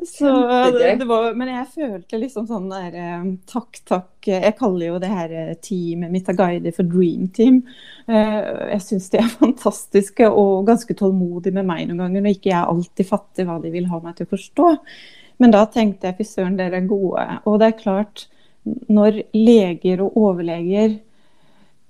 Så 0.00 0.24
så 0.24 0.30
det, 0.72 0.94
det 1.02 1.06
var, 1.06 1.34
men 1.36 1.52
jeg 1.52 1.68
følte 1.74 2.18
liksom 2.18 2.48
sånn 2.48 2.72
der 2.72 2.96
eh, 2.96 3.28
Takk, 3.52 3.82
takk. 3.88 4.11
Jeg 4.30 4.54
kaller 4.58 4.86
jo 4.86 5.00
det 5.02 5.10
her 5.10 5.32
eh, 5.34 5.54
teamet 5.64 6.12
mitt 6.12 6.28
av 6.30 6.38
guider 6.38 6.74
for 6.76 6.88
Dream 6.88 7.26
Team. 7.34 7.62
Eh, 8.06 8.38
Jeg 8.74 8.84
syns 8.86 9.10
de 9.12 9.20
er 9.22 9.34
fantastiske 9.42 10.28
og 10.30 10.66
ganske 10.68 10.96
tålmodige 10.98 11.56
med 11.58 11.68
meg 11.68 11.88
noen 11.88 12.04
ganger, 12.04 12.22
når 12.22 12.36
ikke 12.36 12.52
jeg 12.52 12.70
alltid 12.74 13.10
fatter 13.10 13.48
hva 13.48 13.58
de 13.62 13.74
vil 13.74 13.90
ha 13.90 14.00
meg 14.04 14.16
til 14.18 14.28
å 14.28 14.32
forstå. 14.34 14.70
Men 15.42 15.54
da 15.54 15.64
tenkte 15.66 16.10
jeg 16.10 16.20
fy 16.20 16.28
søren, 16.28 16.58
dere 16.60 16.78
er 16.78 16.90
gode. 16.90 17.26
Og 17.48 17.58
det 17.58 17.70
er 17.72 17.80
klart, 17.80 18.26
når 18.92 19.24
leger 19.34 20.04
og 20.04 20.18
overleger 20.20 21.00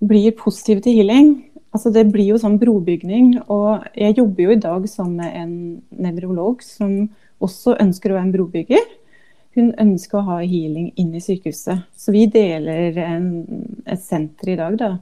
blir 0.02 0.32
positive 0.34 0.82
til 0.82 0.96
healing 0.98 1.34
altså 1.72 1.92
Det 1.92 2.04
blir 2.12 2.32
jo 2.34 2.40
sånn 2.40 2.58
brobygning. 2.60 3.36
Og 3.52 3.84
jeg 3.96 4.18
jobber 4.18 4.46
jo 4.46 4.54
i 4.54 4.60
dag 4.60 4.88
sammen 4.90 5.20
med 5.22 5.36
en 5.42 5.54
nevrolog 6.04 6.62
som 6.64 7.06
også 7.42 7.78
ønsker 7.82 8.12
å 8.12 8.18
være 8.18 8.28
en 8.28 8.34
brobygger. 8.36 8.90
Hun 9.56 9.72
ønsker 9.80 10.20
å 10.20 10.26
ha 10.30 10.38
healing 10.40 10.92
inn 10.96 11.12
i 11.14 11.20
sykehuset. 11.20 11.84
Så 11.92 12.14
vi 12.14 12.24
deler 12.32 12.96
en, 13.04 13.26
et 13.84 14.00
senter 14.00 14.54
i 14.54 14.58
dag, 14.60 14.78
da. 14.80 14.92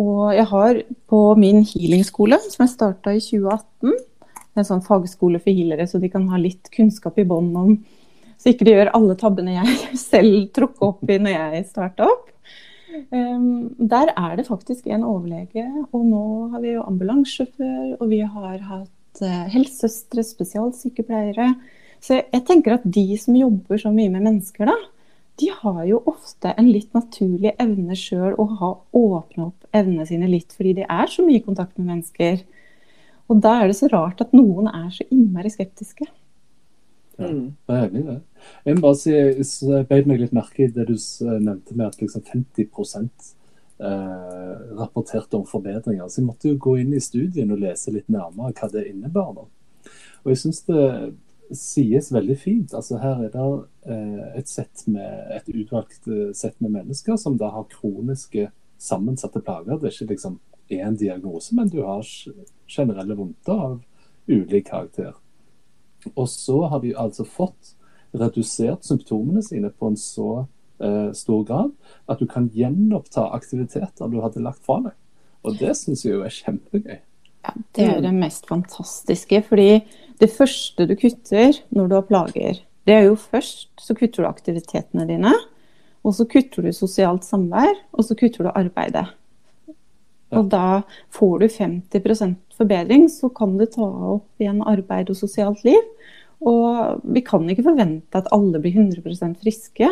Og 0.00 0.32
jeg 0.32 0.46
har 0.48 0.80
på 1.12 1.20
min 1.38 1.60
healingskole, 1.66 2.40
som 2.48 2.64
jeg 2.64 2.72
starta 2.72 3.12
i 3.14 3.20
2018, 3.22 3.98
en 4.58 4.66
sånn 4.66 4.82
fagskole 4.84 5.40
for 5.42 5.54
healere, 5.54 5.86
så 5.86 6.00
de 6.02 6.10
kan 6.12 6.26
ha 6.32 6.40
litt 6.40 6.70
kunnskap 6.74 7.20
i 7.20 7.26
bånn 7.28 7.52
om 7.56 7.74
Så 8.40 8.54
ikke 8.54 8.64
de 8.64 8.72
gjør 8.72 8.88
alle 8.96 9.14
tabbene 9.20 9.52
jeg 9.58 9.72
selv 10.00 10.46
tråkka 10.56 10.86
opp 10.94 11.10
i 11.12 11.18
når 11.20 11.34
jeg 11.34 11.66
starta 11.68 12.06
opp. 12.08 12.30
Um, 13.12 13.74
der 13.76 14.14
er 14.16 14.38
det 14.38 14.46
faktisk 14.48 14.86
en 14.88 15.04
overlege, 15.04 15.66
og 15.92 16.06
nå 16.08 16.22
har 16.54 16.62
vi 16.64 16.72
jo 16.72 16.86
ambulansesjåfør, 16.88 17.98
og 18.00 18.08
vi 18.10 18.22
har 18.24 18.56
hatt 18.64 19.20
uh, 19.22 19.44
helsesøstre, 19.52 20.24
spesialsykepleiere. 20.24 21.50
Så 22.00 22.16
jeg, 22.16 22.42
tenker 22.48 22.78
at 22.78 22.86
de 22.88 23.04
som 23.20 23.36
jobber 23.36 23.80
så 23.80 23.92
mye 23.92 24.12
med 24.12 24.24
mennesker, 24.24 24.70
da, 24.70 24.76
de 25.40 25.50
har 25.62 25.82
jo 25.88 26.00
ofte 26.08 26.52
en 26.58 26.68
litt 26.68 26.92
naturlig 26.96 27.52
evne 27.60 27.96
sjøl 27.96 28.36
å 28.40 28.46
ha 28.60 28.70
åpne 28.96 29.50
opp 29.50 29.76
evnene 29.76 30.06
sine 30.08 30.28
litt, 30.28 30.52
fordi 30.56 30.78
de 30.80 30.86
er 30.88 31.12
så 31.12 31.24
mye 31.24 31.40
i 31.40 31.44
kontakt 31.44 31.76
med 31.78 31.92
mennesker. 31.92 32.42
Og 33.30 33.40
da 33.44 33.60
er 33.60 33.70
det 33.70 33.78
så 33.78 33.88
rart 33.92 34.20
at 34.24 34.34
noen 34.36 34.68
er 34.72 34.88
så 34.94 35.06
innmari 35.08 35.52
skeptiske. 35.52 36.08
Ja, 37.20 37.28
det 37.28 37.76
er 37.76 37.86
enig 37.86 38.00
i 38.00 38.06
det. 38.08 38.18
Jeg 38.64 38.76
må 38.76 38.84
bare 38.86 38.98
si, 38.98 39.12
jeg 39.12 39.88
beit 39.90 40.08
meg 40.08 40.22
litt 40.22 40.36
merke 40.36 40.64
i 40.64 40.72
det 40.72 40.86
du 40.88 40.96
nevnte 40.96 41.76
med 41.76 41.86
at 41.86 42.00
liksom 42.00 42.24
50 42.24 42.64
eh, 43.84 44.54
rapporterte 44.80 45.36
om 45.36 45.44
forbedringer. 45.48 46.08
Så 46.08 46.22
jeg 46.22 46.28
måtte 46.30 46.48
jo 46.48 46.60
gå 46.60 46.78
inn 46.80 46.94
i 46.96 47.02
studien 47.04 47.52
og 47.52 47.60
lese 47.60 47.92
litt 47.92 48.08
nærmere 48.08 48.56
hva 48.56 48.70
det 48.72 48.86
innebar. 48.88 49.34
da. 49.36 49.92
Og 50.24 50.32
jeg 50.32 50.42
synes 50.44 50.64
det 50.68 50.86
sies 51.56 52.10
veldig 52.12 52.36
fint. 52.38 52.74
Altså 52.74 52.98
Her 53.02 53.24
er 53.24 53.32
det 53.34 53.46
eh, 53.86 54.38
et, 54.40 54.48
sett 54.48 54.86
med, 54.86 55.32
et 55.34 55.48
utvalgt 55.50 56.08
eh, 56.08 56.30
sett 56.36 56.56
med 56.60 56.74
mennesker 56.78 57.18
som 57.20 57.38
da 57.40 57.50
har 57.54 57.68
kroniske 57.72 58.50
sammensatte 58.80 59.42
plager. 59.44 59.78
Det 59.78 59.90
er 59.90 59.96
ikke 59.96 60.14
liksom 60.14 60.38
én 60.70 60.96
diagnose, 60.98 61.54
men 61.56 61.68
du 61.68 61.82
har 61.82 62.06
generelle 62.70 63.16
vondter 63.18 63.66
av 63.66 63.80
ulik 64.30 64.70
karakter. 64.70 65.12
Og 66.14 66.28
så 66.30 66.62
har 66.70 66.80
de 66.80 66.94
altså 66.96 67.26
fått 67.26 67.74
redusert 68.16 68.86
symptomene 68.86 69.42
sine 69.44 69.70
på 69.70 69.90
en 69.90 69.98
så 69.98 70.46
eh, 70.82 71.10
stor 71.16 71.44
grad 71.46 71.74
at 72.10 72.22
du 72.22 72.26
kan 72.30 72.48
gjenoppta 72.54 73.28
aktiviteter 73.36 74.10
du 74.10 74.20
hadde 74.22 74.42
lagt 74.44 74.64
fra 74.66 74.80
deg. 74.86 74.96
Og 75.46 75.56
det 75.60 75.74
syns 75.78 76.04
jeg 76.04 76.16
jo 76.16 76.24
er 76.26 76.34
kjempegøy. 76.34 76.98
Ja, 77.46 77.54
det 77.76 77.86
er 77.86 78.02
det 78.04 78.12
mest 78.16 78.48
fantastiske. 78.50 79.42
Fordi 79.48 79.84
det 80.20 80.32
første 80.34 80.86
du 80.86 80.96
kutter 80.98 81.56
når 81.70 81.88
du 81.88 81.94
har 81.96 82.08
plager, 82.08 82.60
det 82.88 82.96
er 82.96 83.06
jo 83.08 83.16
først 83.16 83.70
så 83.80 83.96
kutter 83.96 84.24
du 84.24 84.28
aktivitetene 84.28 85.06
dine. 85.08 85.32
Og 86.04 86.14
så 86.16 86.24
kutter 86.28 86.64
du 86.64 86.72
sosialt 86.72 87.26
samvær, 87.28 87.74
og 87.92 88.04
så 88.06 88.16
kutter 88.16 88.46
du 88.46 88.52
arbeidet. 88.56 89.06
Og 90.30 90.46
da 90.52 90.82
får 91.12 91.42
du 91.42 91.46
50% 91.50 92.36
forbedring, 92.56 93.08
så 93.10 93.28
kan 93.34 93.56
du 93.58 93.66
ta 93.68 93.84
opp 94.14 94.40
igjen 94.40 94.62
arbeid 94.68 95.10
og 95.10 95.18
sosialt 95.18 95.64
liv. 95.66 95.80
Og 96.40 97.02
vi 97.04 97.20
kan 97.26 97.44
ikke 97.50 97.66
forvente 97.66 98.16
at 98.16 98.30
alle 98.32 98.60
blir 98.62 98.78
100% 98.78 99.40
friske. 99.42 99.90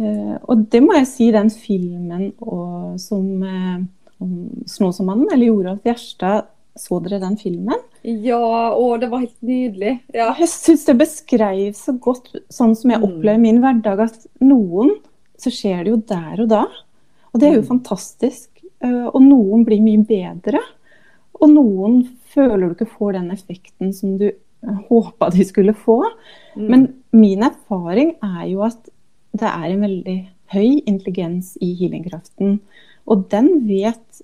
Eh, 0.00 0.36
Og 0.48 0.66
det 0.72 0.82
må 0.82 0.96
jeg 0.96 1.06
si, 1.10 1.30
den 1.30 1.50
filmen 1.50 2.32
og, 2.40 2.98
som 2.98 3.42
eh, 3.46 3.84
om 4.22 4.32
Snåsamannen, 4.66 5.28
eller 5.32 5.50
Joralf 5.50 5.86
Gjerstad, 5.86 6.48
så 6.78 6.98
dere 7.04 7.20
den 7.20 7.36
filmen? 7.36 7.80
Ja, 8.02 8.72
å, 8.74 8.98
det 9.00 9.10
var 9.12 9.20
helt 9.20 9.42
nydelig. 9.44 10.00
Ja. 10.14 10.30
Jeg 10.38 10.48
syns 10.48 10.84
det 10.88 10.96
beskrev 10.98 11.74
så 11.76 11.92
godt, 12.00 12.30
sånn 12.50 12.74
som 12.76 12.90
jeg 12.90 13.00
Mm. 13.00 13.04
opplever 13.08 13.38
min 13.40 13.60
hverdag, 13.60 14.00
at 14.00 14.26
noen 14.40 14.90
så 15.38 15.50
skjer 15.50 15.84
det 15.84 15.90
jo 15.92 15.96
der 16.08 16.40
og 16.42 16.48
da. 16.48 16.62
Og 17.34 17.40
det 17.40 17.48
er 17.48 17.54
jo 17.60 17.62
Mm. 17.62 17.68
fantastisk. 17.78 18.48
Eh, 18.80 19.06
Og 19.14 19.20
noen 19.22 19.64
blir 19.64 19.80
mye 19.80 20.04
bedre. 20.06 20.58
Og 21.40 21.48
noen 21.50 22.08
føler 22.34 22.68
du 22.68 22.74
ikke 22.74 22.90
får 22.98 23.12
den 23.14 23.30
effekten 23.30 23.92
som 23.94 24.16
du 24.18 24.30
håpa 24.64 25.30
de 25.30 25.44
skulle 25.44 25.74
få. 25.74 26.02
Mm. 26.56 26.68
Men 26.68 26.94
min 27.12 27.42
erfaring 27.42 28.16
er 28.22 28.46
jo 28.48 28.62
at 28.62 28.88
det 29.34 29.42
er 29.48 29.64
en 29.72 29.80
veldig 29.80 30.28
høy 30.52 30.82
intelligens 30.86 31.56
i 31.60 31.74
healingkraften. 31.74 32.60
Og 33.08 33.28
den 33.28 33.66
vet 33.66 34.22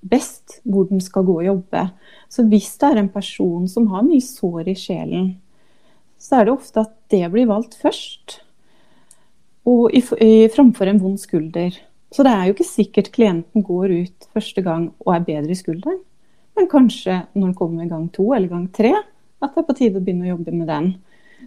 best 0.00 0.60
hvor 0.64 0.88
den 0.88 1.00
skal 1.02 1.26
gå 1.26 1.40
og 1.40 1.46
jobbe. 1.46 1.84
Så 2.30 2.44
hvis 2.48 2.70
det 2.80 2.90
er 2.90 3.02
en 3.02 3.12
person 3.12 3.68
som 3.70 3.88
har 3.92 4.06
mye 4.06 4.24
sår 4.24 4.70
i 4.72 4.76
sjelen, 4.78 5.30
så 6.18 6.40
er 6.40 6.48
det 6.48 6.54
ofte 6.54 6.82
at 6.82 6.94
det 7.12 7.24
blir 7.32 7.48
valgt 7.50 7.78
først. 7.78 8.40
Og 9.68 9.92
i, 9.94 10.02
i, 10.24 10.48
framfor 10.52 10.90
en 10.90 11.00
vond 11.02 11.18
skulder. 11.20 11.76
Så 12.14 12.24
det 12.24 12.32
er 12.32 12.46
jo 12.48 12.56
ikke 12.56 12.68
sikkert 12.68 13.12
klienten 13.14 13.64
går 13.64 13.92
ut 13.92 14.30
første 14.32 14.64
gang 14.64 14.88
og 15.04 15.12
er 15.14 15.26
bedre 15.26 15.52
i 15.52 15.58
skulderen. 15.58 16.00
Men 16.56 16.70
kanskje 16.70 17.20
når 17.34 17.50
den 17.50 17.58
kommer 17.58 17.90
gang 17.90 18.08
to 18.14 18.32
eller 18.34 18.50
gang 18.50 18.66
tre, 18.74 18.94
at 19.38 19.52
det 19.54 19.62
er 19.62 19.68
på 19.68 19.76
tide 19.78 20.00
å 20.00 20.02
begynne 20.02 20.26
å 20.26 20.32
jobbe 20.32 20.54
med 20.56 20.70
den. 20.70 20.88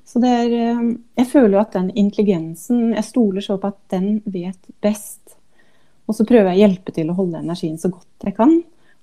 Så 0.08 0.22
er, 0.24 0.54
eh, 0.56 0.84
jeg 1.20 1.28
føler 1.28 1.58
jo 1.58 1.62
at 1.62 1.74
den 1.74 1.90
intelligensen 2.00 2.94
Jeg 2.94 3.04
stoler 3.04 3.44
så 3.44 3.58
på 3.60 3.68
at 3.68 3.80
den 3.92 4.22
vet 4.26 4.72
best. 4.82 5.21
Og 6.12 6.18
så 6.18 6.26
prøver 6.28 6.52
jeg 6.52 6.60
å 6.60 6.64
hjelpe 6.66 6.92
til 6.96 7.10
å 7.12 7.16
holde 7.16 7.40
energien 7.40 7.78
så 7.80 7.88
godt 7.94 8.26
jeg 8.28 8.36
kan. 8.36 8.58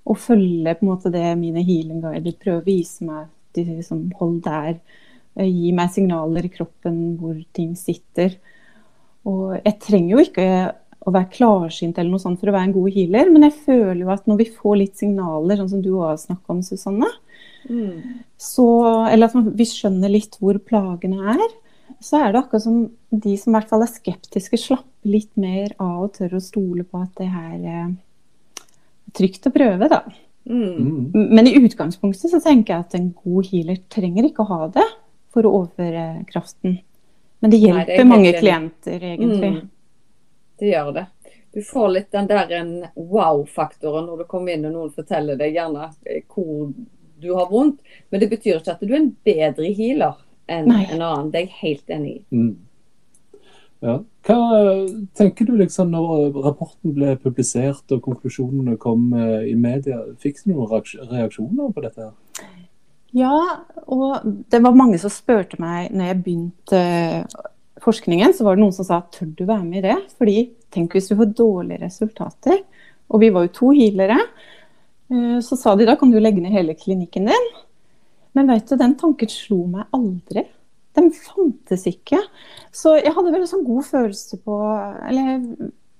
Og 0.08 0.18
følge 0.20 0.74
på 0.76 0.84
en 0.84 0.90
måte 0.92 1.12
det 1.14 1.24
mine 1.40 1.62
healing 1.64 2.02
guider 2.04 2.34
prøver 2.40 2.60
å 2.60 2.66
vise 2.68 3.06
meg. 3.08 3.30
De 3.56 3.64
liksom, 3.64 4.10
hold 4.20 4.42
der. 4.44 4.74
eh, 5.38 5.48
Gi 5.48 5.72
meg 5.72 5.90
signaler 5.94 6.44
i 6.44 6.52
kroppen 6.52 7.16
hvor 7.20 7.38
ting 7.56 7.72
sitter. 7.80 8.36
Og 9.28 9.56
jeg 9.64 9.78
trenger 9.80 10.14
jo 10.14 10.24
ikke 10.26 10.48
å 11.08 11.12
være 11.14 11.30
klarsynt 11.32 11.96
eller 11.98 12.10
noe 12.12 12.20
sånt 12.20 12.40
for 12.40 12.50
å 12.50 12.54
være 12.56 12.68
en 12.68 12.74
god 12.76 12.90
healer, 12.92 13.30
men 13.32 13.46
jeg 13.46 13.54
føler 13.64 14.02
jo 14.02 14.10
at 14.12 14.26
når 14.28 14.40
vi 14.42 14.46
får 14.52 14.76
litt 14.80 14.98
signaler, 15.00 15.56
sånn 15.56 15.70
som 15.72 15.82
du 15.84 15.92
òg 15.96 16.18
snakka 16.20 16.52
om, 16.52 16.62
Susanne, 16.66 17.08
Mm. 17.68 18.22
så, 18.38 18.64
eller 19.10 19.26
at 19.28 19.34
vi 19.58 19.64
skjønner 19.66 20.08
litt 20.08 20.36
hvor 20.40 20.56
plagene 20.62 21.34
er, 21.34 21.50
så 22.00 22.20
er 22.22 22.32
det 22.32 22.40
akkurat 22.40 22.62
som 22.62 22.76
de 23.10 23.34
som 23.36 23.50
i 23.52 23.56
hvert 23.58 23.68
fall 23.68 23.82
er 23.84 23.90
skeptiske, 23.90 24.56
slapper 24.62 24.97
litt 25.10 25.34
mer 25.40 25.74
av 25.82 26.04
å 26.04 26.10
tørre 26.14 26.38
å 26.38 26.44
stole 26.44 26.84
på 26.86 27.02
at 27.02 27.14
det 27.20 27.28
her 27.32 27.56
er 27.58 27.92
trygt 29.16 29.48
å 29.48 29.54
prøve, 29.54 29.88
da. 29.90 30.02
Mm. 30.48 31.10
Mm. 31.14 31.28
Men 31.34 31.48
i 31.48 31.56
utgangspunktet 31.60 32.30
så 32.32 32.40
tenker 32.40 32.74
jeg 32.74 32.86
at 32.86 32.96
en 32.98 33.10
god 33.16 33.48
healer 33.50 33.80
trenger 33.92 34.28
ikke 34.28 34.44
å 34.44 34.52
ha 34.52 34.68
det 34.78 34.86
for 35.34 35.46
å 35.46 35.54
overføre 35.60 36.24
kraften. 36.30 36.78
Men 37.40 37.52
det 37.52 37.60
Nei, 37.60 37.68
hjelper 37.68 37.92
det 37.92 38.00
er 38.00 38.08
mange 38.08 38.30
veldig. 38.30 38.40
klienter, 38.42 39.08
egentlig. 39.12 39.50
Mm. 39.54 39.66
Det 40.58 40.70
gjør 40.72 40.92
det. 40.96 41.06
Du 41.54 41.60
får 41.64 41.88
litt 41.94 42.12
den 42.12 42.28
der 42.28 42.88
wow-faktoren 42.94 44.08
når 44.08 44.22
du 44.22 44.30
kommer 44.30 44.54
inn 44.54 44.66
og 44.68 44.74
noen 44.74 44.94
forteller 44.94 45.38
deg 45.38 45.56
gjerne 45.56 45.90
eh, 46.04 46.24
hvor 46.28 46.72
du 47.18 47.28
har 47.34 47.50
vondt. 47.50 47.80
Men 48.10 48.22
det 48.22 48.30
betyr 48.30 48.58
ikke 48.58 48.74
at 48.76 48.82
du 48.84 48.92
er 48.92 49.00
en 49.00 49.12
bedre 49.26 49.70
healer 49.74 50.18
enn 50.48 50.68
Nei. 50.70 50.84
en 50.88 51.02
annen. 51.02 51.30
Det 51.32 51.40
er 51.40 51.46
jeg 51.46 51.60
helt 51.62 51.94
enig 51.96 52.14
i. 52.16 52.20
Mm. 52.36 53.44
Ja. 53.84 53.96
Hva 54.28 54.36
eh, 54.60 54.88
tenker 55.16 55.46
du 55.48 55.54
liksom 55.56 55.88
når 55.94 56.34
rapporten 56.44 56.92
ble 56.92 57.14
publisert 57.22 57.94
og 57.96 58.02
konklusjonene 58.04 58.76
kom 58.80 59.06
eh, 59.16 59.46
i 59.48 59.54
media? 59.56 60.02
Fikk 60.20 60.42
du 60.44 60.52
noen 60.52 60.68
reaksjoner 60.68 61.70
på 61.72 61.84
dette? 61.86 62.10
her? 62.10 62.48
Ja, 63.16 63.38
og 63.88 64.26
det 64.52 64.60
var 64.60 64.76
mange 64.76 64.98
som 65.00 65.12
spurte 65.12 65.56
meg 65.62 65.94
når 65.96 66.10
jeg 66.10 66.18
begynte 66.26 66.82
forskningen, 67.80 68.34
så 68.36 68.44
var 68.44 68.58
det 68.58 68.66
noen 68.66 68.74
som 68.76 68.84
sa 68.84 69.00
tør 69.14 69.30
du 69.32 69.46
være 69.48 69.64
med 69.64 69.80
i 69.80 69.86
det? 69.86 69.96
Fordi 70.20 70.36
tenk 70.76 70.92
hvis 70.92 71.08
du 71.08 71.16
får 71.16 71.32
dårlige 71.38 71.80
resultater. 71.86 72.60
Og 73.08 73.22
vi 73.24 73.32
var 73.32 73.46
jo 73.46 73.54
to 73.62 73.72
healere. 73.72 74.18
Eh, 75.08 75.38
Så 75.40 75.56
sa 75.56 75.72
de 75.72 75.88
da 75.88 75.96
kan 75.96 76.12
du 76.12 76.20
legge 76.20 76.44
ned 76.44 76.52
hele 76.52 76.76
klinikken 76.76 77.32
din. 77.32 77.48
Men 78.36 78.52
vet 78.52 78.68
du, 78.68 78.76
den 78.76 78.92
tanken 79.00 79.32
slo 79.32 79.64
meg 79.72 79.88
aldri. 79.96 80.44
Den 80.98 81.12
fantes 81.14 81.86
ikke. 81.88 82.18
Så 82.74 82.96
jeg 82.98 83.14
hadde 83.14 83.32
veldig 83.32 83.48
sånn 83.48 83.66
god 83.66 83.86
følelse 83.86 84.40
på 84.42 84.56
Eller 85.08 85.44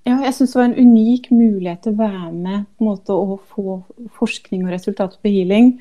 ja, 0.07 0.17
jeg 0.25 0.35
syns 0.35 0.53
det 0.53 0.59
var 0.59 0.69
en 0.69 0.89
unik 0.89 1.29
mulighet 1.33 1.81
til 1.85 1.93
å 1.93 1.99
være 1.99 2.29
med 2.33 2.67
på 2.77 2.83
en 2.83 2.89
måte, 2.89 3.15
og 3.15 3.41
få 3.51 3.79
forskning 4.15 4.63
og 4.65 4.73
resultater 4.73 5.19
på 5.21 5.31
healing. 5.31 5.73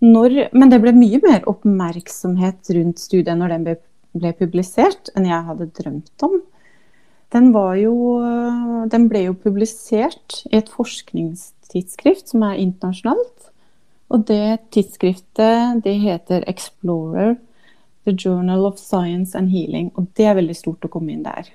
Når, 0.00 0.36
men 0.56 0.72
det 0.72 0.80
ble 0.82 0.94
mye 0.96 1.20
mer 1.22 1.44
oppmerksomhet 1.50 2.70
rundt 2.76 3.02
studiet 3.02 3.36
når 3.36 3.54
den 3.54 3.66
ble, 3.68 3.76
ble 4.16 4.32
publisert, 4.38 5.12
enn 5.14 5.28
jeg 5.28 5.46
hadde 5.50 5.68
drømt 5.76 6.24
om. 6.26 6.40
Den, 7.30 7.52
jo, 7.78 7.94
den 8.90 9.06
ble 9.12 9.26
jo 9.28 9.36
publisert 9.38 10.40
i 10.48 10.56
et 10.58 10.72
forskningstidsskrift 10.72 12.32
som 12.32 12.48
er 12.48 12.58
internasjonalt. 12.64 13.50
Og 14.10 14.24
det 14.26 14.72
tidsskriftet 14.74 15.84
det 15.84 15.94
heter 16.02 16.48
Explorer, 16.50 17.36
The 18.08 18.14
Journal 18.16 18.66
of 18.66 18.78
Science 18.80 19.36
and 19.38 19.52
Healing. 19.52 19.90
Og 19.96 20.08
det 20.16 20.28
er 20.28 20.38
veldig 20.38 20.56
stort 20.56 20.86
å 20.86 20.92
komme 20.92 21.14
inn 21.14 21.24
der. 21.26 21.50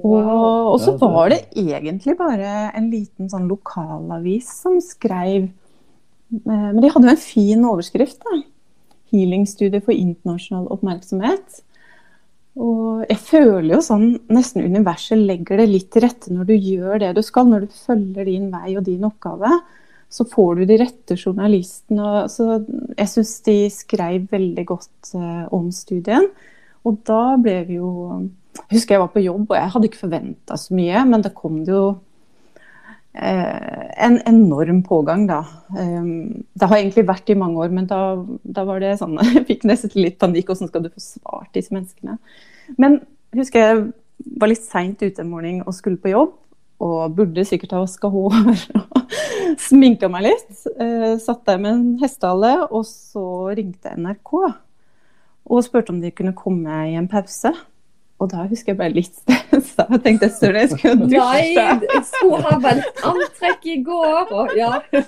Og, 0.00 0.28
og 0.72 0.78
så 0.80 0.94
var 0.96 1.32
det 1.32 1.42
egentlig 1.58 2.14
bare 2.16 2.70
en 2.76 2.86
liten 2.92 3.28
sånn 3.28 3.50
lokalavis 3.50 4.48
som 4.62 4.78
skrev 4.80 5.50
eh, 5.50 5.50
Men 6.46 6.80
de 6.80 6.92
hadde 6.92 7.10
jo 7.10 7.16
en 7.16 7.20
fin 7.20 7.66
overskrift. 7.72 8.22
da. 8.24 8.40
'Healingstudie 9.10 9.82
for 9.82 9.92
internasjonal 9.92 10.70
oppmerksomhet'. 10.70 11.60
Og 12.60 13.04
jeg 13.08 13.18
føler 13.22 13.74
jo 13.76 13.82
sånn 13.84 14.06
nesten 14.30 14.66
universet 14.66 15.18
legger 15.18 15.60
det 15.62 15.68
litt 15.70 15.90
til 15.94 16.04
rette 16.04 16.32
når 16.34 16.48
du 16.48 16.54
gjør 16.56 17.02
det 17.02 17.12
du 17.16 17.22
skal, 17.26 17.46
når 17.50 17.66
du 17.66 17.76
følger 17.78 18.26
din 18.26 18.48
vei 18.52 18.76
og 18.76 18.84
din 18.86 19.06
oppgave. 19.06 19.52
Så 20.10 20.24
får 20.26 20.56
du 20.58 20.64
de 20.66 20.76
rette 20.80 21.16
journalistene. 21.16 22.02
og- 22.02 22.30
Så 22.30 22.66
jeg 22.98 23.06
syns 23.08 23.42
de 23.46 23.56
skrev 23.70 24.28
veldig 24.30 24.66
godt 24.66 25.14
eh, 25.14 25.46
om 25.52 25.70
studien. 25.70 26.26
Og 26.84 27.02
da 27.04 27.36
ble 27.36 27.64
vi 27.68 27.74
jo 27.74 28.30
Jeg 28.68 28.78
husker 28.80 28.94
jeg 28.96 29.00
var 29.00 29.08
på 29.14 29.22
jobb, 29.22 29.46
og 29.50 29.56
jeg 29.56 29.70
hadde 29.70 29.88
ikke 29.88 30.00
forventa 30.08 30.56
så 30.58 30.74
mye, 30.74 31.04
men 31.08 31.22
da 31.22 31.28
kom 31.30 31.60
det 31.64 31.70
jo 31.72 31.98
eh, 33.14 34.04
en 34.06 34.18
enorm 34.26 34.82
pågang, 34.82 35.26
da. 35.28 35.44
Um, 35.70 36.44
det 36.58 36.68
har 36.68 36.76
egentlig 36.76 37.06
vært 37.08 37.30
i 37.30 37.38
mange 37.38 37.58
år, 37.62 37.70
men 37.74 37.86
da, 37.90 38.00
da 38.44 38.64
var 38.68 38.80
det 38.82 38.96
sånn 39.00 39.16
Jeg 39.34 39.46
fikk 39.48 39.64
nesten 39.70 39.94
litt 40.02 40.18
panikk. 40.18 40.50
Hvordan 40.50 40.68
skal 40.70 40.82
du 40.84 40.90
få 40.90 41.00
svart 41.04 41.52
disse 41.56 41.74
menneskene? 41.74 42.18
Men 42.78 43.00
husker 43.34 43.60
jeg 43.64 43.92
var 44.40 44.48
litt 44.52 44.62
seint 44.66 45.00
ute 45.02 45.22
en 45.22 45.30
morgen 45.30 45.62
og 45.66 45.74
skulle 45.74 46.00
på 46.02 46.12
jobb. 46.12 46.36
Og 46.80 47.12
burde 47.14 47.42
sikkert 47.44 47.74
ha 47.76 47.82
vaska 47.82 48.08
hår 48.08 48.34
sminka 49.68 50.10
meg 50.12 50.28
litt. 50.28 50.50
Eh, 50.80 51.14
satt 51.22 51.44
der 51.48 51.60
med 51.62 51.72
en 51.72 51.86
hestehale, 52.02 52.54
og 52.70 52.84
så 52.88 53.24
ringte 53.56 53.94
NRK 53.98 54.34
og 55.50 55.64
spurte 55.66 55.94
om 55.94 56.00
de 56.02 56.12
kunne 56.14 56.36
komme 56.36 56.82
i 56.90 56.96
en 56.98 57.08
pause. 57.10 57.52
Og 58.20 58.28
da 58.28 58.44
husker 58.50 58.74
jeg 58.74 58.78
bare 58.80 58.92
litt 58.92 59.14
stressa. 59.20 59.86
Jeg 59.94 60.02
tenkte 60.04 60.28
søren, 60.32 60.58
jeg 60.60 60.70
skulle 60.74 61.06
dusje. 61.06 61.20
Nei, 61.20 61.76
jeg 61.86 62.02
skulle 62.08 62.40
ha 62.44 62.58
valgt 62.60 63.04
antrekk 63.10 63.68
i 63.72 63.76
går, 63.86 64.34
og 64.36 64.52
ja. 64.58 64.72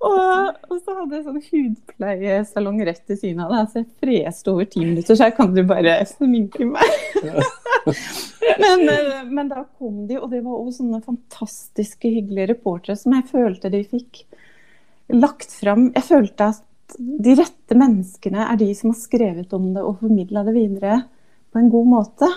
Og, 0.00 0.56
og 0.70 0.78
så 0.80 0.94
hadde 0.96 1.16
jeg 1.16 1.24
sånn 1.26 1.42
hudpleiesalong 1.44 2.80
rett 2.88 3.02
ved 3.10 3.20
siden 3.20 3.42
av. 3.44 3.52
det, 3.52 3.60
Så 3.70 3.82
jeg 3.82 3.88
freste 4.02 4.52
over 4.52 4.66
ti 4.70 4.82
minutter, 4.82 5.18
så 5.18 5.28
jeg 5.28 5.36
kan 5.36 5.52
du 5.54 5.60
bare 5.68 5.98
sminke 6.08 6.66
meg. 6.66 6.96
men, 8.62 8.84
eh, 8.90 9.20
men 9.28 9.52
da 9.52 9.62
kom 9.78 10.06
de, 10.08 10.18
og 10.18 10.32
det 10.32 10.42
var 10.46 10.56
også 10.56 10.80
sånne 10.80 11.02
fantastiske, 11.04 12.10
hyggelige 12.10 12.50
reportere 12.54 12.98
som 12.98 13.14
jeg 13.18 13.28
følte 13.30 13.70
de 13.72 13.84
fikk 13.86 14.24
lagt 15.14 15.54
fram. 15.54 15.90
Jeg 15.94 16.06
følte 16.08 16.50
at 16.54 16.66
de 16.98 17.36
rette 17.38 17.76
menneskene 17.78 18.48
er 18.50 18.58
de 18.58 18.72
som 18.74 18.90
har 18.90 18.98
skrevet 18.98 19.52
om 19.54 19.70
det 19.76 19.84
og 19.86 20.00
formidla 20.02 20.42
det 20.48 20.56
videre 20.56 21.00
på 21.52 21.58
en 21.58 21.70
god 21.72 21.86
måte. 21.90 22.28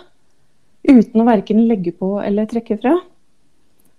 Uten 0.83 1.21
å 1.21 1.27
verken 1.27 1.63
legge 1.69 1.93
på 1.95 2.17
eller 2.21 2.49
trekke 2.49 2.77
fra. 2.81 2.97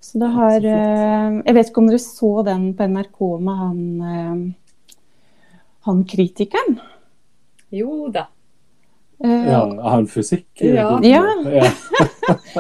Så 0.05 0.21
det 0.21 0.29
har 0.35 0.67
eh, 0.69 1.37
Jeg 1.47 1.57
vet 1.57 1.71
ikke 1.71 1.81
om 1.81 1.89
dere 1.89 2.03
så 2.03 2.31
den 2.45 2.67
på 2.77 2.89
NRK 2.93 3.21
med 3.41 3.61
han, 3.63 3.81
eh, 4.05 4.83
han 5.89 6.03
kritikeren? 6.11 6.77
Jo 7.73 8.11
da. 8.13 8.27
Eh, 9.25 9.47
Ja, 9.49 9.63
han 9.95 10.07
fysikk? 10.11 10.49
Ja. 10.61 10.99
Ja. 11.01 11.25
ja. 11.57 11.71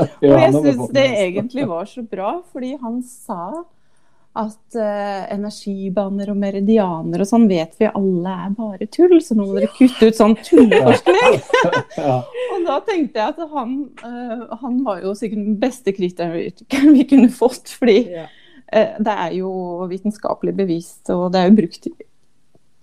Og 0.00 0.24
Ja, 0.24 0.38
jeg 0.46 0.54
syns 0.56 0.88
det 0.96 1.04
egentlig 1.26 1.68
var 1.68 1.84
så 1.90 2.02
bra, 2.08 2.38
fordi 2.52 2.76
han 2.80 3.02
sa 3.04 3.64
at 4.34 4.76
uh, 4.78 5.24
energibaner 5.30 6.32
og 6.32 6.38
meridianer 6.40 7.22
og 7.22 7.28
sånn 7.28 7.44
vet 7.46 7.76
vi 7.78 7.86
alle 7.86 8.32
er 8.46 8.54
bare 8.56 8.88
tull, 8.90 9.14
så 9.22 9.36
nå 9.38 9.44
må 9.46 9.54
dere 9.60 9.68
kutte 9.76 10.08
ut 10.10 10.18
sånn 10.18 10.34
tullforskning. 10.42 11.36
Ja. 11.98 12.16
Og 12.54 12.64
da 12.66 12.78
tenkte 12.86 13.20
jeg 13.20 13.34
at 13.34 13.52
han, 13.52 13.76
uh, 14.02 14.56
han 14.60 14.80
var 14.86 15.04
jo 15.04 15.12
sikkert 15.18 15.44
den 15.44 15.58
beste 15.62 15.94
kritikeren 15.94 16.90
vi 16.98 17.06
kunne 17.10 17.30
fått, 17.30 17.70
fordi 17.78 17.96
Ja. 18.10 18.24
eh, 18.74 18.96
det 18.98 19.14
er 19.26 19.36
jo 19.38 19.52
vitenskapelig 19.90 20.56
bevist, 20.58 21.04
og 21.14 21.28
det 21.34 21.40
er 21.40 21.48
jo 21.52 21.58
brukt 21.60 21.86
i 21.90 21.94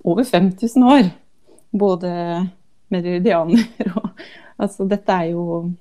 over 0.07 0.23
5000 0.23 0.87
år. 0.87 1.11
Både 1.75 2.13
meridianer 2.91 3.67
og 3.95 4.09
Altså, 4.61 4.85
dette 4.85 5.09
er 5.09 5.31
jo, 5.31 5.71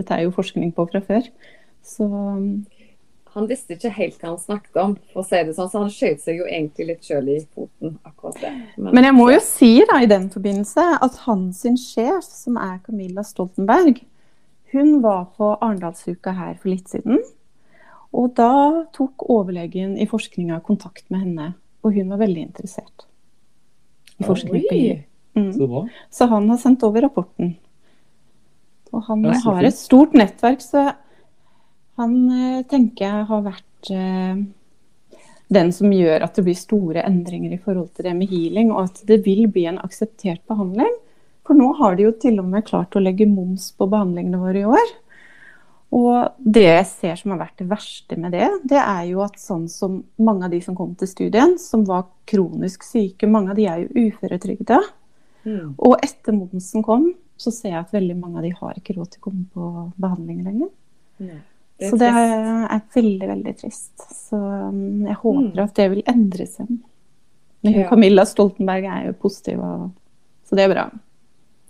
dette 0.00 0.14
er 0.16 0.22
jo 0.24 0.30
forskning 0.32 0.70
på 0.72 0.86
fra 0.88 1.02
før. 1.04 1.26
Så 1.84 2.06
Han 3.32 3.46
visste 3.48 3.78
ikke 3.78 3.90
helt 3.96 4.18
hva 4.20 4.34
han 4.34 4.40
snakket 4.40 4.78
om, 4.82 4.94
for 5.12 5.22
å 5.22 5.26
si 5.26 5.38
det 5.40 5.54
sånn, 5.56 5.70
så 5.72 5.80
han 5.80 5.92
skjøt 5.92 6.20
seg 6.20 6.40
jo 6.42 6.48
egentlig 6.48 6.88
litt 6.90 7.06
sjøl 7.08 7.30
i 7.32 7.38
foten, 7.54 7.94
akkurat 8.04 8.40
det. 8.42 8.50
Men 8.76 9.08
jeg 9.08 9.16
må 9.16 9.28
jo 9.32 9.38
si 9.44 9.70
da 9.88 10.02
i 10.04 10.08
den 10.10 10.26
forbindelse 10.32 10.84
at 11.06 11.20
hans 11.24 11.62
sjef, 11.80 12.26
som 12.28 12.58
er 12.60 12.82
Camilla 12.84 13.24
Stoltenberg, 13.24 14.02
hun 14.72 14.98
var 15.04 15.30
på 15.38 15.54
Arendalsuka 15.54 16.34
her 16.36 16.58
for 16.60 16.72
litt 16.72 16.92
siden. 16.92 17.22
Og 18.12 18.34
da 18.36 18.52
tok 18.92 19.24
overlegen 19.32 19.96
i 20.00 20.08
forskninga 20.08 20.60
kontakt 20.66 21.06
med 21.12 21.24
henne, 21.24 21.48
og 21.80 21.96
hun 21.96 22.12
var 22.12 22.20
veldig 22.20 22.46
interessert 22.50 23.06
i 24.20 24.28
forskning 24.28 24.68
på 24.68 24.76
hiv. 24.76 25.02
Mm. 25.36 25.52
Så. 25.56 25.88
Så 26.12 26.28
han 26.28 26.48
har 26.52 26.60
sendt 26.60 26.84
over 26.84 27.06
rapporten. 27.06 27.54
Og 28.92 29.04
han 29.08 29.24
har 29.24 29.64
et 29.64 29.76
stort 29.76 30.12
nettverk, 30.16 30.60
så 30.60 30.90
han 32.02 32.18
eh, 32.30 32.64
tenker 32.68 33.06
jeg 33.06 33.28
har 33.30 33.46
vært 33.46 33.92
eh, 33.94 34.42
den 35.52 35.72
som 35.74 35.92
gjør 35.92 36.24
at 36.24 36.36
det 36.38 36.44
blir 36.46 36.58
store 36.58 37.04
endringer 37.06 37.54
i 37.54 37.60
forhold 37.60 37.92
til 37.96 38.08
det 38.08 38.16
med 38.18 38.30
healing, 38.32 38.72
og 38.72 38.88
at 38.88 39.02
det 39.08 39.22
vil 39.26 39.46
bli 39.52 39.66
en 39.70 39.80
akseptert 39.82 40.42
behandling. 40.50 40.92
For 41.46 41.58
nå 41.58 41.72
har 41.80 41.96
de 41.98 42.06
jo 42.06 42.16
til 42.22 42.38
og 42.40 42.50
med 42.50 42.66
klart 42.68 42.94
å 42.96 43.02
legge 43.02 43.28
moms 43.28 43.70
på 43.76 43.88
behandlingene 43.90 44.40
våre 44.40 44.62
i 44.62 44.68
år. 44.68 44.92
Og 45.92 46.38
det 46.38 46.64
jeg 46.64 46.84
ser 46.88 47.18
som 47.20 47.34
har 47.34 47.42
vært 47.42 47.58
det 47.60 47.68
verste 47.68 48.16
med 48.16 48.32
det, 48.32 48.48
det 48.70 48.78
er 48.80 49.02
jo 49.10 49.20
at 49.26 49.36
sånn 49.40 49.66
som 49.68 49.98
mange 50.24 50.46
av 50.46 50.54
de 50.54 50.62
som 50.64 50.76
kom 50.78 50.94
til 50.96 51.10
studien, 51.10 51.58
som 51.60 51.84
var 51.88 52.06
kronisk 52.28 52.86
syke, 52.86 53.28
mange 53.28 53.52
av 53.52 53.58
de 53.58 53.66
er 53.68 53.82
jo 53.82 54.06
uføretrygda. 54.06 54.78
Mm. 55.44 55.74
Og 55.76 55.98
etter 55.98 56.32
momsen 56.32 56.86
kom, 56.86 57.10
så 57.36 57.52
ser 57.52 57.74
jeg 57.74 57.82
at 57.82 57.92
veldig 57.92 58.16
mange 58.16 58.40
av 58.40 58.46
de 58.46 58.54
har 58.56 58.78
ikke 58.78 58.96
råd 58.96 59.12
til 59.12 59.20
å 59.20 59.26
komme 59.26 59.44
på 59.52 59.68
behandling 60.00 60.40
lenger. 60.46 60.72
Mm. 61.20 61.40
Det 61.82 61.90
så 61.90 61.98
det 61.98 62.08
er 62.14 62.82
veldig, 62.94 63.28
veldig 63.28 63.54
trist. 63.58 64.04
Så 64.14 64.38
um, 64.38 65.02
jeg 65.08 65.18
håper 65.18 65.48
mm. 65.48 65.62
at 65.64 65.78
det 65.78 65.88
vil 65.90 66.04
endre 66.12 66.46
seg. 66.46 66.68
Men 67.62 67.78
ja. 67.78 67.88
Camilla 67.90 68.24
Stoltenberg 68.26 68.86
er 68.86 69.08
jo 69.08 69.16
positiv, 69.22 69.62
og, 69.62 69.90
så 70.46 70.58
det 70.58 70.66
er 70.66 70.72
bra. 70.72 70.86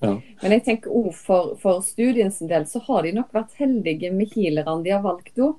Ja. 0.03 0.13
Men 0.43 0.55
jeg 0.57 0.65
tenker 0.67 0.93
også 0.93 1.25
for, 1.25 1.51
for 1.63 1.83
studiens 1.87 2.41
del 2.51 2.65
så 2.67 2.83
har 2.89 3.07
de 3.07 3.13
nok 3.15 3.35
vært 3.35 3.53
heldige 3.61 4.11
med 4.13 4.33
healerne 4.35 4.83
de 4.85 4.95
har 4.95 5.05
valgt 5.05 5.39
òg. 5.41 5.59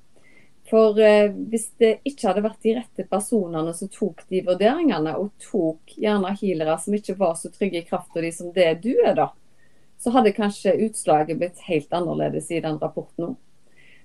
For 0.70 1.00
eh, 1.00 1.30
hvis 1.52 1.70
det 1.82 1.98
ikke 2.08 2.30
hadde 2.30 2.44
vært 2.46 2.66
de 2.66 2.76
rette 2.78 3.06
personene 3.10 3.74
som 3.76 3.92
tok 3.92 4.24
de 4.32 4.42
vurderingene, 4.48 5.16
og 5.20 5.34
tok 5.44 5.96
gjerne 6.00 6.36
healere 6.40 6.78
som 6.82 6.96
ikke 6.98 7.18
var 7.20 7.36
så 7.40 7.52
trygge 7.54 7.82
i 7.82 7.88
krafta 7.88 8.24
di 8.24 8.32
som 8.36 8.52
det 8.56 8.70
du 8.84 8.94
er, 8.96 9.16
da, 9.20 9.30
så 10.00 10.14
hadde 10.16 10.36
kanskje 10.36 10.78
utslaget 10.88 11.40
blitt 11.40 11.62
helt 11.68 11.94
annerledes 11.96 12.50
i 12.52 12.62
den 12.64 12.80
rapporten 12.82 13.32
òg. 13.32 13.36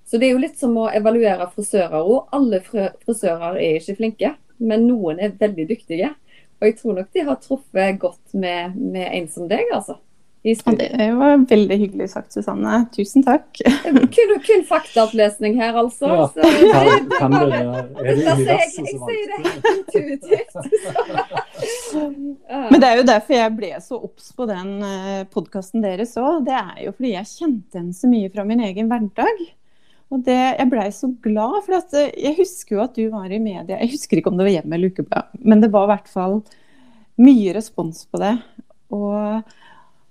Så 0.09 0.17
det 0.17 0.29
er 0.29 0.33
jo 0.33 0.41
litt 0.41 0.57
som 0.57 0.73
å 0.81 0.87
evaluere 0.89 1.45
frisører 1.53 2.01
òg. 2.01 2.31
Alle 2.33 2.63
frisører 2.65 3.59
er 3.61 3.77
ikke 3.77 3.97
flinke, 3.99 4.33
men 4.57 4.87
noen 4.89 5.21
er 5.21 5.37
veldig 5.37 5.67
dyktige. 5.69 6.15
Og 6.59 6.67
jeg 6.67 6.77
tror 6.79 6.97
nok 6.97 7.11
de 7.15 7.25
har 7.27 7.41
truffet 7.43 7.99
godt 8.01 8.33
med, 8.33 8.75
med 8.75 9.05
en 9.13 9.27
som 9.31 9.47
deg, 9.51 9.69
altså. 9.75 9.99
Ja, 10.41 10.55
det 10.71 11.11
var 11.19 11.49
veldig 11.49 11.77
hyggelig 11.77 12.09
sagt, 12.13 12.31
Susanne. 12.33 12.85
Tusen 12.95 13.23
takk. 13.27 13.59
Kun, 14.15 14.29
kun 14.45 14.63
faktaopplesning 14.69 15.57
her, 15.59 15.75
altså. 15.75 16.07
Ja, 16.07 16.27
så, 16.31 16.41
kan, 16.71 17.09
kan 17.11 17.35
det, 17.35 17.59
er 17.59 18.07
det 18.07 18.47
jeg, 18.47 18.69
Jeg 18.79 18.95
sier 19.03 19.25
det 19.27 19.39
helt 19.43 19.65
intuitivt. 19.73 20.55
Men 22.71 22.79
det 22.79 22.87
er 22.87 23.01
jo 23.01 23.05
derfor 23.11 23.35
jeg 23.35 23.55
ble 23.59 23.73
så 23.83 23.99
obs 23.99 24.31
på 24.35 24.47
den 24.47 24.73
eh, 24.87 25.21
podkasten 25.27 25.83
deres 25.83 26.15
òg. 26.17 26.45
Det 26.47 26.55
er 26.55 26.85
jo 26.87 26.95
fordi 26.95 27.13
jeg 27.17 27.31
kjente 27.35 27.81
henne 27.81 27.95
så 27.99 28.07
mye 28.11 28.31
fra 28.31 28.47
min 28.47 28.63
egen 28.63 28.87
hverdag. 28.91 29.43
Og 30.09 30.23
det, 30.25 30.37
Jeg 30.57 30.69
blei 30.71 30.87
så 30.93 31.11
glad, 31.21 31.59
for 31.65 31.77
at, 31.77 31.93
eh, 31.93 32.13
jeg 32.17 32.39
husker 32.39 32.75
jo 32.75 32.83
at 32.83 32.95
du 32.97 33.03
var 33.13 33.29
i 33.29 33.41
media. 33.41 33.77
Jeg 33.77 33.93
husker 33.93 34.19
ikke 34.19 34.31
om 34.31 34.39
det 34.39 34.47
var 34.47 34.55
hjemme 34.57 34.77
eller 34.77 34.93
ukeblad, 34.93 35.35
men 35.39 35.61
det 35.61 35.71
var 35.73 35.85
i 35.85 35.91
hvert 35.93 36.09
fall 36.09 36.39
mye 37.19 37.53
respons 37.53 38.05
på 38.09 38.21
det. 38.21 38.33
Og, 38.95 39.43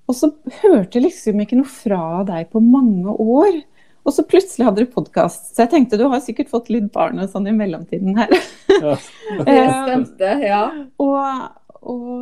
og, 0.06 0.14
så 0.14 0.30
hørte 0.62 0.98
jeg 0.98 1.08
liksom 1.08 1.42
ikke 1.42 1.58
noe 1.58 1.70
fra 1.72 2.22
deg 2.28 2.50
på 2.52 2.62
mange 2.62 3.10
år. 3.10 3.58
Og 4.06 4.14
så 4.14 4.24
plutselig 4.24 4.64
hadde 4.64 4.86
du 4.86 4.92
podkast, 4.92 5.50
så 5.52 5.64
jeg 5.66 5.72
tenkte 5.74 5.98
du 6.00 6.06
har 6.08 6.22
sikkert 6.24 6.52
fått 6.52 6.70
litt 6.72 6.86
barn 6.94 7.18
og 7.20 7.28
sånn 7.28 7.50
i 7.50 7.56
mellomtiden 7.56 8.16
her. 8.16 8.30
Ja. 8.78 8.94
det 9.48 9.56
stemte, 9.66 10.30
ja. 10.46 10.62
og, 11.02 11.74
og 11.82 12.14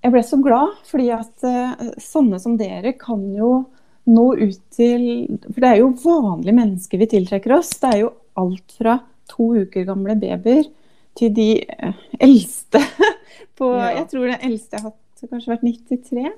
jeg 0.00 0.14
ble 0.16 0.24
så 0.26 0.40
glad, 0.42 0.80
fordi 0.88 1.12
at 1.14 1.46
uh, 1.46 1.92
sånne 2.00 2.40
som 2.42 2.56
dere 2.58 2.96
kan 2.98 3.22
jo 3.36 3.52
nå 4.10 4.26
ut 4.40 4.60
til 4.74 5.06
For 5.46 5.62
det 5.62 5.70
er 5.70 5.80
jo 5.82 5.94
vanlige 6.02 6.56
mennesker 6.56 7.00
vi 7.00 7.08
tiltrekker 7.10 7.56
oss. 7.58 7.72
Det 7.82 7.94
er 7.94 8.02
jo 8.04 8.12
alt 8.40 8.76
fra 8.76 8.98
to 9.30 9.52
uker 9.62 9.86
gamle 9.88 10.16
babyer 10.18 10.66
til 11.18 11.34
de 11.34 11.50
eh, 11.60 12.04
eldste 12.22 12.82
på 13.58 13.72
ja. 13.74 13.92
Jeg 14.00 14.08
tror 14.12 14.30
den 14.30 14.46
eldste 14.50 14.76
jeg 14.76 14.84
har 14.84 14.92
hatt, 14.92 15.28
kanskje 15.28 15.52
vært 15.52 15.66
93. 15.66 16.32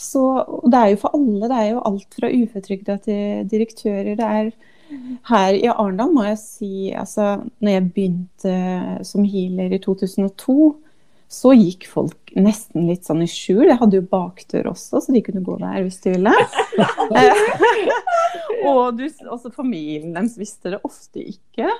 Så 0.00 0.22
det 0.66 0.78
er 0.78 0.92
jo 0.92 1.00
for 1.02 1.16
alle. 1.16 1.48
Det 1.50 1.58
er 1.58 1.68
jo 1.72 1.82
alt 1.90 2.16
fra 2.18 2.30
uføretrygda 2.30 2.96
til 3.04 3.50
direktører. 3.50 4.14
Det 4.18 4.30
er 4.38 4.54
her 5.28 5.56
i 5.56 5.68
Arendal 5.70 6.12
må 6.12 6.26
jeg 6.26 6.40
si 6.40 6.72
altså 6.92 7.38
når 7.64 7.72
jeg 7.72 7.84
begynte 7.94 8.54
som 9.06 9.24
healer 9.26 9.72
i 9.72 9.80
2002, 9.82 10.56
så 11.30 11.54
gikk 11.56 11.86
folk 11.90 12.34
nesten 12.34 12.86
litt 12.88 13.06
sånn 13.06 13.22
i 13.24 13.28
skjul. 13.30 13.66
Jeg 13.68 13.78
hadde 13.80 13.98
jo 13.98 14.06
bakdør 14.10 14.70
også, 14.72 15.00
så 15.02 15.14
de 15.14 15.22
kunne 15.24 15.42
gå 15.44 15.56
der 15.60 15.82
hvis 15.84 16.00
de 16.04 16.14
ville. 16.14 16.32
og 18.70 18.98
du, 18.98 19.04
også 19.06 19.52
familien 19.54 20.14
deres 20.14 20.36
visste 20.38 20.74
det 20.74 20.80
ofte 20.86 21.22
ikke. 21.22 21.70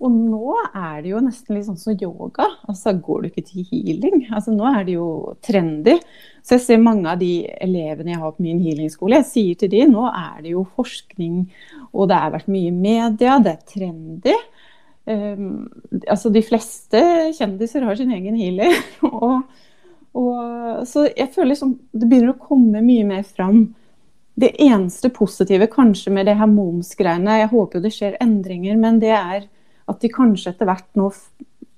Og 0.00 0.12
nå 0.12 0.56
er 0.70 1.02
det 1.02 1.12
jo 1.12 1.22
nesten 1.24 1.56
litt 1.56 1.68
sånn 1.68 1.80
som 1.80 1.96
yoga. 1.96 2.48
Altså 2.70 2.94
går 2.96 3.22
du 3.22 3.30
ikke 3.30 3.46
til 3.50 3.66
healing? 3.68 4.26
Altså 4.32 4.54
nå 4.54 4.68
er 4.70 4.86
det 4.88 4.96
jo 4.96 5.08
trendy. 5.44 5.98
Så 6.42 6.56
jeg 6.56 6.64
ser 6.64 6.82
mange 6.82 7.10
av 7.10 7.20
de 7.20 7.44
elevene 7.62 8.14
jeg 8.14 8.22
har 8.22 8.34
på 8.34 8.44
min 8.44 8.62
healingskole, 8.62 9.20
jeg 9.20 9.28
sier 9.28 9.60
til 9.60 9.70
de 9.70 9.84
nå 9.86 10.08
er 10.08 10.40
det 10.42 10.56
jo 10.56 10.64
forskning, 10.74 11.44
og 11.92 12.08
det 12.10 12.18
har 12.18 12.32
vært 12.34 12.50
mye 12.50 12.72
media, 12.74 13.36
det 13.38 13.52
er 13.52 13.68
trendy. 13.76 14.34
Um, 15.04 15.66
altså 16.06 16.30
de 16.30 16.44
fleste 16.46 17.00
kjendiser 17.34 17.82
har 17.86 17.98
sin 17.98 18.12
egen 18.14 18.36
healer. 18.38 18.76
og, 19.08 19.42
og, 20.14 20.82
så 20.88 21.08
jeg 21.08 21.32
føler 21.34 21.54
liksom 21.54 21.76
det 21.90 22.08
begynner 22.08 22.34
å 22.34 22.42
komme 22.42 22.84
mye 22.84 23.06
mer 23.08 23.24
fram. 23.26 23.64
Det 24.38 24.54
eneste 24.64 25.10
positive 25.12 25.68
kanskje 25.72 26.12
med 26.14 26.28
det 26.30 26.38
her 26.38 26.48
momsgreiene, 26.48 27.42
jeg 27.42 27.50
håper 27.50 27.78
jo 27.78 27.84
det 27.84 27.94
skjer 27.96 28.20
endringer, 28.22 28.78
men 28.80 29.00
det 29.02 29.12
er 29.12 29.48
at 29.90 29.98
de 30.00 30.08
kanskje 30.12 30.54
etter 30.54 30.68
hvert 30.70 30.88
nå 30.96 31.10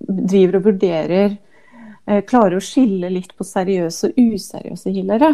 driver 0.05 0.61
og 0.61 0.69
vurderer 0.69 1.33
eh, 1.33 2.21
Klarer 2.29 2.59
å 2.59 2.63
skille 2.63 3.09
litt 3.11 3.33
på 3.35 3.47
seriøse 3.49 4.13
og 4.13 4.21
useriøse 4.21 4.93
healere. 4.93 5.33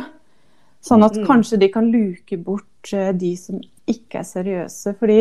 Sånn 0.80 1.04
at 1.04 1.18
mm. 1.18 1.26
kanskje 1.28 1.58
de 1.60 1.68
kan 1.74 1.90
luke 1.92 2.38
bort 2.40 2.92
eh, 2.94 3.10
de 3.12 3.34
som 3.36 3.60
ikke 3.90 4.22
er 4.22 4.28
seriøse. 4.28 4.94
fordi 5.00 5.20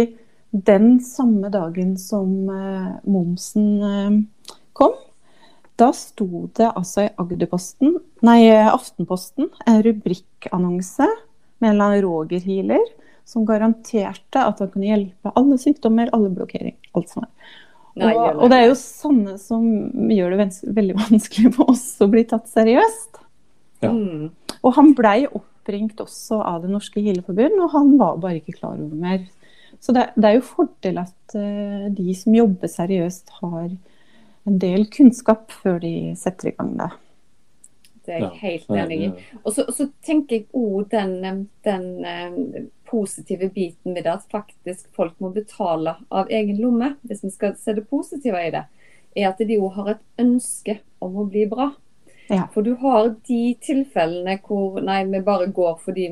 den 0.52 0.98
samme 1.06 1.52
dagen 1.54 1.96
som 2.02 2.50
eh, 2.50 2.92
momsen 3.10 3.68
eh, 3.86 4.18
kom, 4.74 4.96
da 5.80 5.92
sto 5.96 6.48
det 6.58 6.72
altså 6.74 7.06
i 7.06 7.12
Agderposten, 7.22 8.00
nei, 8.26 8.42
Aftenposten 8.68 9.48
en 9.64 9.84
rubrikkannonse 9.86 11.08
med 11.60 11.70
en 11.70 11.76
eller 11.76 11.86
annen 11.86 12.04
Roger 12.04 12.44
Healer 12.44 12.84
som 13.30 13.46
garanterte 13.48 14.42
at 14.42 14.60
han 14.60 14.72
kunne 14.74 14.90
hjelpe 14.90 15.32
alle 15.38 15.60
sykdommer, 15.62 16.10
alle 16.16 16.32
blokkering, 16.34 16.76
alt 16.98 17.12
som 17.12 17.24
er. 17.28 17.56
Og, 18.00 18.20
og, 18.40 18.46
det 18.52 18.58
er 18.58 18.68
jo 18.70 18.78
sånne 18.80 19.36
som 19.42 19.64
gjør 20.14 20.36
det 20.38 20.50
veldig 20.76 20.96
vanskelig 20.98 21.54
for 21.58 21.74
oss 21.74 21.86
å 22.02 22.08
bli 22.12 22.24
tatt 22.30 22.48
seriøst. 22.50 23.20
Ja. 23.84 23.92
Mm. 23.92 24.30
Og 24.60 24.76
han 24.76 24.94
blei 24.96 25.24
oppringt 25.28 26.02
også 26.04 26.40
av 26.44 26.64
Det 26.64 26.72
norske 26.72 27.04
healerforbund, 27.04 27.60
og 27.64 27.76
han 27.76 27.94
var 28.00 28.20
bare 28.24 28.40
ikke 28.42 28.58
klar 28.58 28.80
over 28.80 28.96
mer. 29.00 29.22
Så 29.80 29.96
det, 29.96 30.10
det, 30.16 30.28
er 30.28 30.38
jo 30.38 30.48
fordel 30.48 31.00
at 31.02 31.36
uh, 31.36 31.86
de 31.96 32.16
som 32.18 32.36
jobber 32.36 32.72
seriøst, 32.72 33.36
har 33.42 33.70
en 34.50 34.58
del 34.60 34.88
kunnskap 34.92 35.54
før 35.62 35.80
de 35.84 35.94
setter 36.20 36.52
i 36.52 36.56
gang 36.58 36.74
det. 36.80 36.90
Det 38.10 38.16
er 38.16 38.24
jeg 38.24 38.42
helt 38.42 38.72
enig 38.74 38.98
i. 39.06 39.10
Og 39.44 39.54
så, 39.54 39.68
så, 39.76 39.86
tenker 40.06 40.40
jeg 40.40 40.48
òg 40.58 40.88
den, 40.92 41.44
den 41.68 41.86
um, 42.02 42.70
positive 42.90 43.52
biten 43.54 43.94
med 43.94 44.08
det 44.08 44.16
at 44.16 44.32
faktisk 44.32 44.88
folk 44.98 45.14
må 45.22 45.30
betale 45.36 45.94
av 46.10 46.32
egen 46.34 46.58
lomme, 46.58 46.96
hvis 47.06 47.22
vi 47.28 47.32
skal 47.36 47.54
se 47.60 47.76
det 47.78 47.86
positive 47.92 48.42
i 48.42 48.54
det, 48.56 48.66
er 49.16 49.30
at 49.30 49.44
de 49.46 49.60
òg 49.60 49.78
har 49.78 49.94
et 49.94 50.26
ønske 50.26 50.80
om 51.06 51.22
å 51.22 51.28
bli 51.30 51.46
bra. 51.52 51.70
Ja. 52.30 52.44
For 52.54 52.62
du 52.62 52.76
har 52.78 53.08
de 53.26 53.56
tilfellene 53.62 54.36
hvor 54.46 54.76
nei, 54.86 55.00
vi 55.10 55.22
bare 55.26 55.48
går 55.50 55.80
fordi 55.82 56.04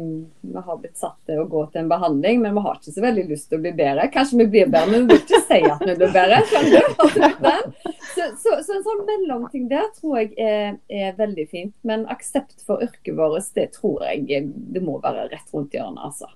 vi 0.42 0.64
har 0.66 0.80
blitt 0.82 0.98
satt 0.98 1.20
til 1.30 1.44
å 1.44 1.46
gå 1.50 1.62
til 1.70 1.84
en 1.84 1.92
behandling, 1.92 2.40
men 2.42 2.56
vi 2.58 2.64
har 2.66 2.80
ikke 2.80 2.94
så 2.96 3.04
veldig 3.04 3.26
lyst 3.30 3.52
til 3.52 3.60
å 3.60 3.62
bli 3.62 3.74
bedre. 3.78 4.08
Kanskje 4.16 4.40
vi 4.40 4.48
blir 4.56 4.72
bedre, 4.72 4.90
men 4.90 5.06
vi 5.06 5.14
vil 5.14 5.22
ikke 5.22 5.42
si 5.46 5.60
at 5.70 5.84
vi 5.86 5.96
blir 6.00 6.16
bedre. 6.16 6.40
skjønner 6.50 6.88
du? 6.88 7.78
Så, 8.18 8.24
så, 8.42 8.54
så, 8.66 8.74
en 8.74 8.82
sånn 8.82 9.04
mellomting 9.06 9.68
der 9.70 9.84
tror 9.94 10.16
jeg 10.18 10.32
er, 10.42 10.72
er, 10.90 11.12
veldig 11.20 11.44
fint. 11.52 11.74
Men 11.86 12.08
aksept 12.10 12.64
for 12.66 12.82
yrket 12.82 13.14
vårt, 13.14 13.46
det 13.54 13.68
tror 13.76 14.02
jeg 14.08 14.48
det 14.74 14.82
må 14.82 14.96
være 15.04 15.28
rett 15.30 15.54
rundt 15.54 15.78
hjørnet, 15.78 16.02
altså. 16.02 16.32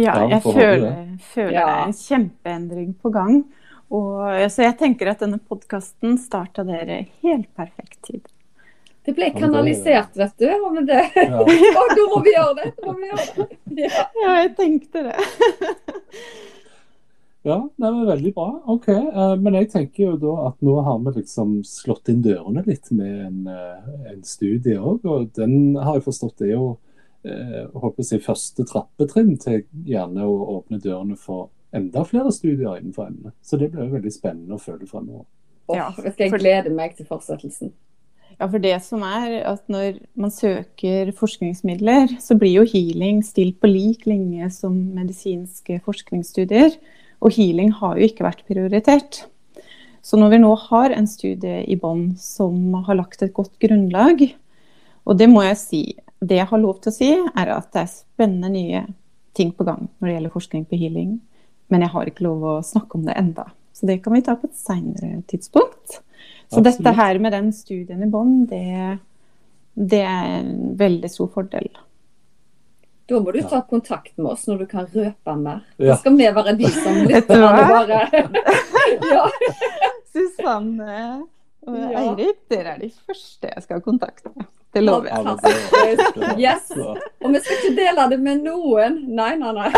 Ja, 0.00 0.14
jeg 0.24 0.40
føler, 0.46 0.94
føler 1.34 1.52
det 1.52 1.66
er 1.66 1.82
en 1.82 1.94
kjempeendring 1.98 2.96
på 3.02 3.12
gang. 3.12 3.42
Og, 3.92 4.24
så 4.48 4.70
jeg 4.70 4.78
tenker 4.80 5.12
at 5.12 5.20
denne 5.20 5.36
podkasten 5.36 6.16
starta 6.22 6.64
dere 6.64 7.02
helt 7.20 7.52
perfekt 7.60 8.00
tid. 8.08 8.24
Det 9.08 9.14
ble 9.16 9.30
kanalisert, 9.32 10.12
vet 10.20 10.34
du. 10.36 10.50
Og 10.68 10.82
det, 10.84 11.00
ja. 11.16 11.40
og 11.80 11.94
da 11.96 12.02
må 12.10 12.18
vi 12.26 12.34
gjøre 12.34 12.56
det! 12.58 12.72
Må 12.84 12.92
vi 12.98 13.08
gjøre 13.08 13.46
det. 13.46 13.86
Ja. 13.86 14.02
ja. 14.22 14.34
jeg 14.42 14.50
tenkte 14.58 15.04
det. 15.06 15.14
ja, 17.48 17.56
det 17.56 17.92
var 17.94 18.10
veldig 18.10 18.32
bra. 18.36 18.48
OK. 18.74 18.90
Uh, 18.92 19.32
men 19.40 19.56
jeg 19.62 19.70
tenker 19.72 20.10
jo 20.10 20.18
da 20.26 20.34
at 20.50 20.60
nå 20.60 20.76
har 20.84 21.00
vi 21.06 21.14
liksom 21.22 21.56
slått 21.64 22.12
inn 22.12 22.20
dørene 22.26 22.66
litt 22.68 22.92
med 22.92 23.24
en, 23.30 23.40
uh, 23.48 24.12
en 24.12 24.20
studie 24.28 24.76
òg. 24.76 25.08
Og 25.08 25.32
den 25.40 25.80
har 25.80 25.96
jeg 25.96 26.06
forstått 26.10 26.44
er 26.44 26.54
jo 26.58 26.68
håper 27.28 28.06
jeg, 28.06 28.22
første 28.24 28.64
trappetrinn 28.64 29.34
til 29.42 29.64
gjerne 29.84 30.22
å 30.24 30.36
åpne 30.54 30.78
dørene 30.80 31.16
for 31.18 31.48
enda 31.74 32.04
flere 32.08 32.30
studier 32.32 32.78
innenfor 32.78 33.08
emnet. 33.08 33.34
Så 33.42 33.58
det 33.60 33.72
blir 33.72 33.88
jo 33.88 33.96
veldig 33.96 34.12
spennende 34.14 34.56
å 34.56 34.62
følge 34.62 34.86
fremover. 34.88 35.26
Ja, 35.68 35.90
jeg 35.98 36.30
gleder 36.32 36.72
meg 36.72 36.94
til 36.96 37.08
fortsettelsen. 37.10 37.74
Ja, 38.38 38.46
for 38.46 38.62
det 38.62 38.76
som 38.86 39.02
er 39.02 39.40
at 39.50 39.64
når 39.66 39.96
man 40.18 40.30
søker 40.30 41.10
forskningsmidler, 41.18 42.14
så 42.22 42.36
blir 42.38 42.60
jo 42.60 42.68
healing 42.70 43.24
stilt 43.26 43.58
på 43.58 43.70
lik 43.70 44.06
linje 44.06 44.46
som 44.54 44.76
medisinske 44.94 45.80
forskningsstudier. 45.82 46.76
Og 47.18 47.34
healing 47.34 47.72
har 47.80 47.98
jo 47.98 48.06
ikke 48.06 48.26
vært 48.28 48.44
prioritert. 48.46 49.24
Så 50.06 50.20
når 50.20 50.36
vi 50.36 50.42
nå 50.44 50.52
har 50.68 50.94
en 50.94 51.10
studie 51.10 51.64
i 51.66 51.76
bånn 51.76 52.12
som 52.22 52.78
har 52.86 53.00
lagt 53.00 53.26
et 53.26 53.34
godt 53.34 53.58
grunnlag, 53.58 54.22
og 55.02 55.18
det 55.18 55.26
må 55.32 55.42
jeg 55.42 55.58
si, 55.58 55.82
det 56.22 56.38
jeg 56.38 56.50
har 56.50 56.62
lov 56.62 56.78
til 56.78 56.92
å 56.92 56.94
si, 56.94 57.10
er 57.18 57.54
at 57.56 57.72
det 57.74 57.82
er 57.82 57.90
spennende 57.90 58.54
nye 58.54 58.86
ting 59.34 59.50
på 59.54 59.66
gang 59.66 59.88
når 59.98 60.06
det 60.06 60.14
gjelder 60.14 60.36
forskning 60.38 60.66
på 60.70 60.78
healing. 60.78 61.16
Men 61.74 61.82
jeg 61.82 61.92
har 61.92 62.10
ikke 62.10 62.28
lov 62.28 62.46
å 62.46 62.58
snakke 62.64 63.00
om 63.00 63.08
det 63.08 63.18
enda. 63.18 63.50
Så 63.74 63.90
det 63.90 63.98
kan 64.04 64.14
vi 64.14 64.22
ta 64.26 64.38
på 64.38 64.46
et 64.46 64.58
seinere 64.58 65.24
tidspunkt. 65.30 66.04
Så 66.48 66.56
Absolutt. 66.62 66.78
dette 66.78 66.92
her 66.96 67.18
med 67.20 67.32
den 67.36 67.50
studien 67.52 68.02
i 68.02 68.06
bånn, 68.08 68.46
det, 68.48 68.98
det 69.74 70.00
er 70.00 70.24
en 70.40 70.76
veldig 70.80 71.10
stor 71.12 71.28
fordel. 71.34 71.68
Da 73.08 73.14
må 73.24 73.32
du 73.32 73.40
ta 73.48 73.60
kontakt 73.68 74.14
med 74.20 74.30
oss 74.34 74.46
når 74.48 74.56
du 74.62 74.66
kan 74.68 74.86
røpe 74.92 75.34
mer. 75.40 75.60
Ja. 75.80 75.86
Da 75.94 75.98
skal 76.02 76.12
vi 76.18 76.26
være 76.38 76.52
de 76.58 76.68
som 76.72 76.94
lytter. 77.08 77.38
Bare. 77.44 78.00
Ja. 79.12 79.24
Susanne 80.12 80.94
og 81.68 81.74
Ja. 81.76 81.88
Eirik, 82.00 82.38
dere 82.48 82.68
er 82.74 82.78
de 82.80 82.88
første 83.04 83.46
jeg 83.50 83.62
skal 83.66 83.80
kontakte. 83.84 84.30
Det 84.72 84.80
lover 84.84 85.08
jeg. 85.12 85.20
Yes. 86.40 86.70
Og 86.76 86.96
vi 87.34 87.38
skal 87.44 87.54
ikke 87.58 87.74
dele 87.76 88.06
det 88.12 88.18
med 88.24 88.36
noen. 88.46 88.92
Nei, 89.16 89.32
nei, 89.40 89.52
nei. 89.52 89.68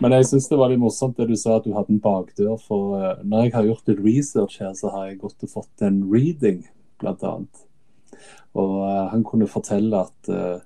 Men 0.00 0.14
jeg 0.16 0.30
syns 0.30 0.48
det 0.48 0.56
var 0.56 0.70
litt 0.72 0.80
morsomt 0.80 1.18
det 1.20 1.26
du 1.28 1.36
sa 1.36 1.58
at 1.58 1.66
du 1.66 1.74
hadde 1.76 1.92
en 1.92 2.00
bakdør. 2.00 2.54
For 2.64 2.96
eh, 2.96 3.18
når 3.24 3.44
jeg 3.46 3.54
har 3.56 3.68
gjort 3.68 3.90
litt 3.90 4.00
research 4.04 4.60
her, 4.62 4.72
så 4.78 4.92
har 4.94 5.10
jeg 5.10 5.20
gått 5.20 5.44
og 5.44 5.52
fått 5.52 5.84
en 5.84 6.00
reading, 6.12 6.62
blant 7.02 7.24
annet. 7.26 7.66
Og 8.56 8.78
eh, 8.88 9.04
han 9.12 9.24
kunne 9.28 9.48
fortelle 9.50 10.00
at 10.06 10.32
eh, 10.32 10.58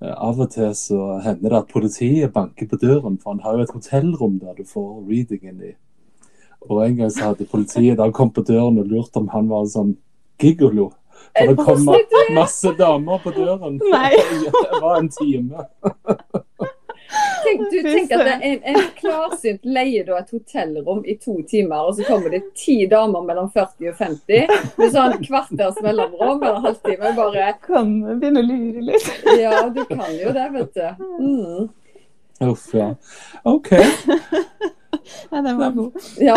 av 0.00 0.40
og 0.40 0.48
til 0.54 0.72
så 0.78 1.18
hender 1.20 1.52
det 1.52 1.58
at 1.58 1.72
politiet 1.74 2.32
banker 2.32 2.70
på 2.70 2.78
døren, 2.80 3.18
for 3.20 3.34
han 3.34 3.42
har 3.44 3.58
jo 3.58 3.66
et 3.66 3.74
hotellrom 3.76 4.38
der 4.40 4.56
du 4.56 4.64
får 4.64 4.88
readingen 5.10 5.60
i. 5.60 5.74
Og 6.68 6.80
en 6.86 6.96
gang 6.96 7.12
så 7.12 7.30
hadde 7.30 7.48
politiet 7.48 8.00
da 8.00 8.08
kommet 8.12 8.38
på 8.38 8.46
døren 8.48 8.80
og 8.80 8.88
lurt 8.88 9.16
om 9.20 9.28
han 9.32 9.48
var 9.52 9.68
sånn 9.68 9.94
gigolo. 10.40 10.90
For 11.36 11.52
det 11.52 11.60
kom 11.60 11.84
ma- 11.84 12.00
masse 12.32 12.72
damer 12.78 13.20
på 13.20 13.32
døren. 13.36 13.76
Nei. 13.92 14.12
Det 14.40 14.80
var 14.80 14.98
en 15.02 15.12
time. 15.12 15.68
Tenk, 17.50 17.64
du, 17.70 17.76
Fy 17.82 17.94
tenk 17.94 18.12
at 18.14 18.44
en, 18.46 18.60
en 18.72 18.78
klarsynt 18.98 19.66
leier 19.66 20.06
da 20.06 20.20
et 20.20 20.30
hotellrom 20.34 21.02
i 21.04 21.16
to 21.18 21.36
timer, 21.50 21.88
og 21.88 21.98
så 21.98 22.06
kommer 22.06 22.34
det 22.34 22.42
ti 22.58 22.76
damer 22.90 23.24
mellom 23.26 23.50
40 23.54 23.90
og 23.90 23.98
50 23.98 24.54
med 24.78 24.94
sånn 24.94 25.16
kvarters 25.24 25.80
mellomrom 25.84 26.38
eller 26.38 26.62
halvtime. 26.68 27.14
Bare 27.18 27.52
Kan 27.66 27.96
begynne 28.20 28.44
å 28.44 28.46
lure 28.46 28.86
litt. 28.92 29.10
Ja, 29.40 29.66
du 29.74 29.82
kan 29.90 30.14
jo 30.16 30.34
det, 30.36 30.46
vet 30.54 30.78
du. 30.78 31.06
Mm. 31.20 31.68
Uff, 32.50 32.70
ja. 32.72 32.94
OK. 33.44 33.74
Ja, 35.30 35.42
den 35.42 35.58
var 35.58 35.70
god. 35.70 35.92
Ja. 36.18 36.36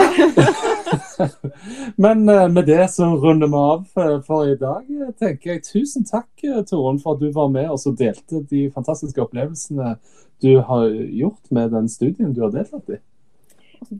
Men 1.96 2.30
eh, 2.30 2.50
med 2.50 2.66
det 2.66 2.92
så 2.92 3.06
runder 3.18 3.48
vi 3.48 3.56
av 3.56 3.86
eh, 3.96 4.20
for 4.28 4.50
i 4.50 4.56
dag. 4.56 4.84
eh, 4.90 5.14
tenker 5.20 5.56
jeg 5.56 5.64
Tusen 5.66 6.06
takk, 6.06 6.30
Torunn, 6.70 7.00
for 7.02 7.16
at 7.16 7.24
du 7.24 7.32
var 7.34 7.50
med 7.54 7.72
og 7.72 7.98
delte 7.98 8.44
de 8.50 8.68
fantastiske 8.74 9.22
opplevelsene 9.22 9.96
du 10.44 10.58
har 10.60 10.90
gjort 10.92 11.52
med 11.52 11.72
den 11.72 11.90
studien 11.90 12.34
du 12.34 12.42
har 12.44 12.54
deltatt 12.54 12.98
i. 12.98 13.00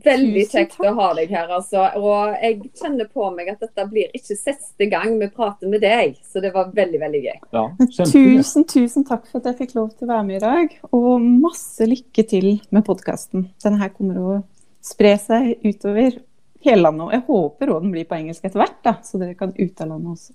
Veldig 0.04 0.44
kjekt 0.50 0.78
å 0.82 0.92
ha 0.98 1.08
deg 1.18 1.32
her, 1.34 1.50
altså. 1.56 1.86
Og 2.00 2.34
jeg 2.40 2.70
kjenner 2.80 3.08
på 3.10 3.28
meg 3.34 3.50
at 3.52 3.62
dette 3.64 3.86
blir 3.90 4.12
ikke 4.16 4.36
siste 4.38 4.88
gang 4.90 5.16
vi 5.20 5.30
prater 5.32 5.70
med 5.70 5.84
deg, 5.84 6.18
så 6.24 6.42
det 6.44 6.52
var 6.54 6.72
veldig, 6.74 7.00
veldig 7.02 7.22
gøy. 7.24 7.38
Ja. 7.56 7.64
Tusen, 8.00 8.66
tusen 8.70 9.06
takk 9.08 9.26
for 9.30 9.40
at 9.40 9.50
jeg 9.52 9.60
fikk 9.64 9.76
lov 9.78 9.92
til 9.94 10.08
å 10.08 10.12
være 10.14 10.28
med 10.28 10.40
i 10.40 10.44
dag. 10.44 10.78
Og 10.96 11.24
masse 11.24 11.88
lykke 11.88 12.26
til 12.30 12.50
med 12.74 12.86
podkasten. 12.86 13.48
Denne 13.64 13.82
her 13.82 13.92
kommer 13.94 14.20
å 14.20 14.38
spre 14.84 15.16
seg 15.20 15.64
utover 15.64 16.20
hele 16.64 16.80
landet. 16.84 17.06
Og 17.06 17.12
jeg 17.16 17.26
håper 17.28 17.74
òg 17.74 17.84
den 17.84 17.92
blir 17.94 18.08
på 18.08 18.18
engelsk 18.18 18.46
etter 18.46 18.62
hvert, 18.62 18.80
da, 18.86 18.98
så 19.04 19.20
dere 19.20 19.36
kan 19.38 19.54
ut 19.56 19.84
av 19.84 19.90
landet 19.92 20.16
også. 20.16 20.34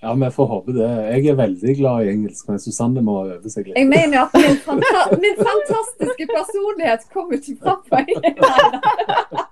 Ja, 0.00 0.14
vi 0.14 0.30
får 0.30 0.46
håpe 0.46 0.72
det. 0.72 0.88
Jeg 1.10 1.26
er 1.32 1.36
veldig 1.38 1.72
glad 1.80 2.04
i 2.04 2.10
engelsk, 2.12 2.46
men 2.48 2.60
Susanne 2.62 3.02
må 3.02 3.16
øve 3.26 3.50
seg 3.50 3.66
litt. 3.66 3.78
Jeg 3.80 3.88
mener 3.90 4.28
at 4.28 4.34
min, 4.38 4.58
fanta 4.62 5.00
min 5.18 5.38
fantastiske 5.40 6.26
personlighet 6.30 7.06
kommer 7.10 7.34
ikke 7.34 7.56
fram 7.64 7.80
på 7.88 8.02
engelsk. 8.04 9.48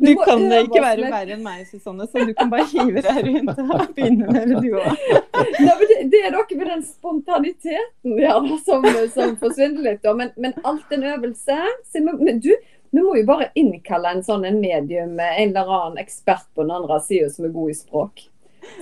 Du 0.00 0.12
kan 0.22 0.40
ikke 0.56 0.80
være 0.80 1.10
verre 1.10 1.34
enn 1.34 1.42
meg, 1.44 1.66
Susanne, 1.68 2.06
så 2.08 2.24
du 2.24 2.32
kan 2.36 2.48
bare 2.52 2.64
hive 2.70 3.02
deg 3.04 3.18
rundt 3.26 3.60
og 3.60 3.82
begynne 3.96 4.28
med 4.30 4.54
det, 4.54 4.62
du 4.64 4.78
òg. 4.80 5.02
Det, 5.36 5.98
det 6.12 6.20
er 6.22 6.32
noe 6.32 6.58
med 6.60 6.70
den 6.70 6.84
spontaniteten 6.86 8.16
ja, 8.22 8.38
som, 8.64 8.86
som 9.12 9.34
forsvinner 9.42 9.84
litt. 9.84 10.00
Da. 10.06 10.14
Men, 10.16 10.32
men 10.40 10.56
alt 10.64 10.96
en 10.96 11.04
øvelse. 11.12 11.58
Så, 11.84 12.00
men, 12.00 12.22
men 12.24 12.40
du, 12.40 12.54
vi 12.88 13.04
må 13.04 13.18
jo 13.20 13.26
bare 13.28 13.50
innkalle 13.58 14.14
en 14.16 14.24
sånn 14.24 14.48
en 14.48 14.62
medium, 14.62 15.18
en 15.20 15.52
eller 15.52 15.76
annen 15.80 16.00
ekspert 16.00 16.48
på 16.54 16.64
den 16.64 16.72
andre 16.78 17.02
sida 17.04 17.28
som 17.34 17.50
er 17.50 17.54
god 17.56 17.74
i 17.74 17.78
språk. 17.82 18.24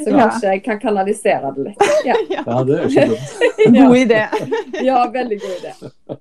Så 0.05 0.11
Ja. 0.11 0.17
kanskje 0.19 0.49
jeg 0.53 0.65
kan 0.65 0.79
kanalisere 0.81 1.53
det 1.57 1.65
litt. 1.71 1.85
Ja, 2.09 2.17
Ja, 2.31 2.63
det 2.65 2.79
er 2.79 2.87
ikke 2.89 3.07
dumt. 3.15 3.77
God 3.79 3.97
idé. 3.97 4.23
ja 4.91 5.05
veldig 5.13 5.41
god 5.41 5.57
idé. 5.61 6.19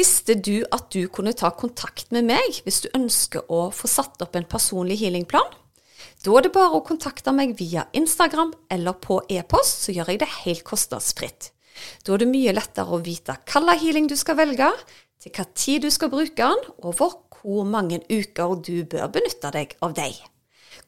Visste 0.00 0.34
du 0.34 0.62
at 0.72 0.86
du 0.94 1.02
kunne 1.12 1.34
ta 1.36 1.50
kontakt 1.52 2.12
med 2.14 2.24
meg 2.30 2.60
hvis 2.64 2.80
du 2.84 2.88
ønsker 2.96 3.44
å 3.52 3.66
få 3.74 3.90
satt 3.90 4.22
opp 4.24 4.38
en 4.38 4.46
personlig 4.48 4.96
healingplan? 5.02 5.50
Da 6.20 6.34
er 6.36 6.44
det 6.44 6.52
bare 6.52 6.76
å 6.76 6.84
kontakte 6.84 7.32
meg 7.32 7.54
via 7.56 7.86
Instagram 7.96 8.50
eller 8.68 8.98
på 9.00 9.22
e-post, 9.32 9.86
så 9.86 9.94
gjør 9.96 10.12
jeg 10.12 10.20
det 10.20 10.28
helt 10.42 10.66
kostnadsfritt. 10.68 11.48
Da 12.04 12.12
er 12.12 12.20
det 12.20 12.28
mye 12.28 12.52
lettere 12.52 12.92
å 12.92 13.00
vite 13.00 13.38
hvilken 13.38 13.72
healing 13.80 14.10
du 14.10 14.16
skal 14.20 14.36
velge, 14.36 14.68
til 15.20 15.32
hva 15.36 15.46
tid 15.56 15.86
du 15.86 15.90
skal 15.92 16.12
bruke 16.12 16.36
den, 16.36 16.60
for 16.96 17.22
hvor 17.40 17.64
mange 17.64 18.02
uker 18.12 18.58
du 18.60 18.84
bør 18.84 19.08
benytte 19.14 19.52
deg 19.54 19.72
av 19.80 19.96
deg. 19.96 20.18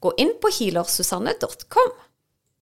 Gå 0.04 0.12
inn 0.20 0.34
på 0.42 0.52
healersusanne.com. 0.52 1.92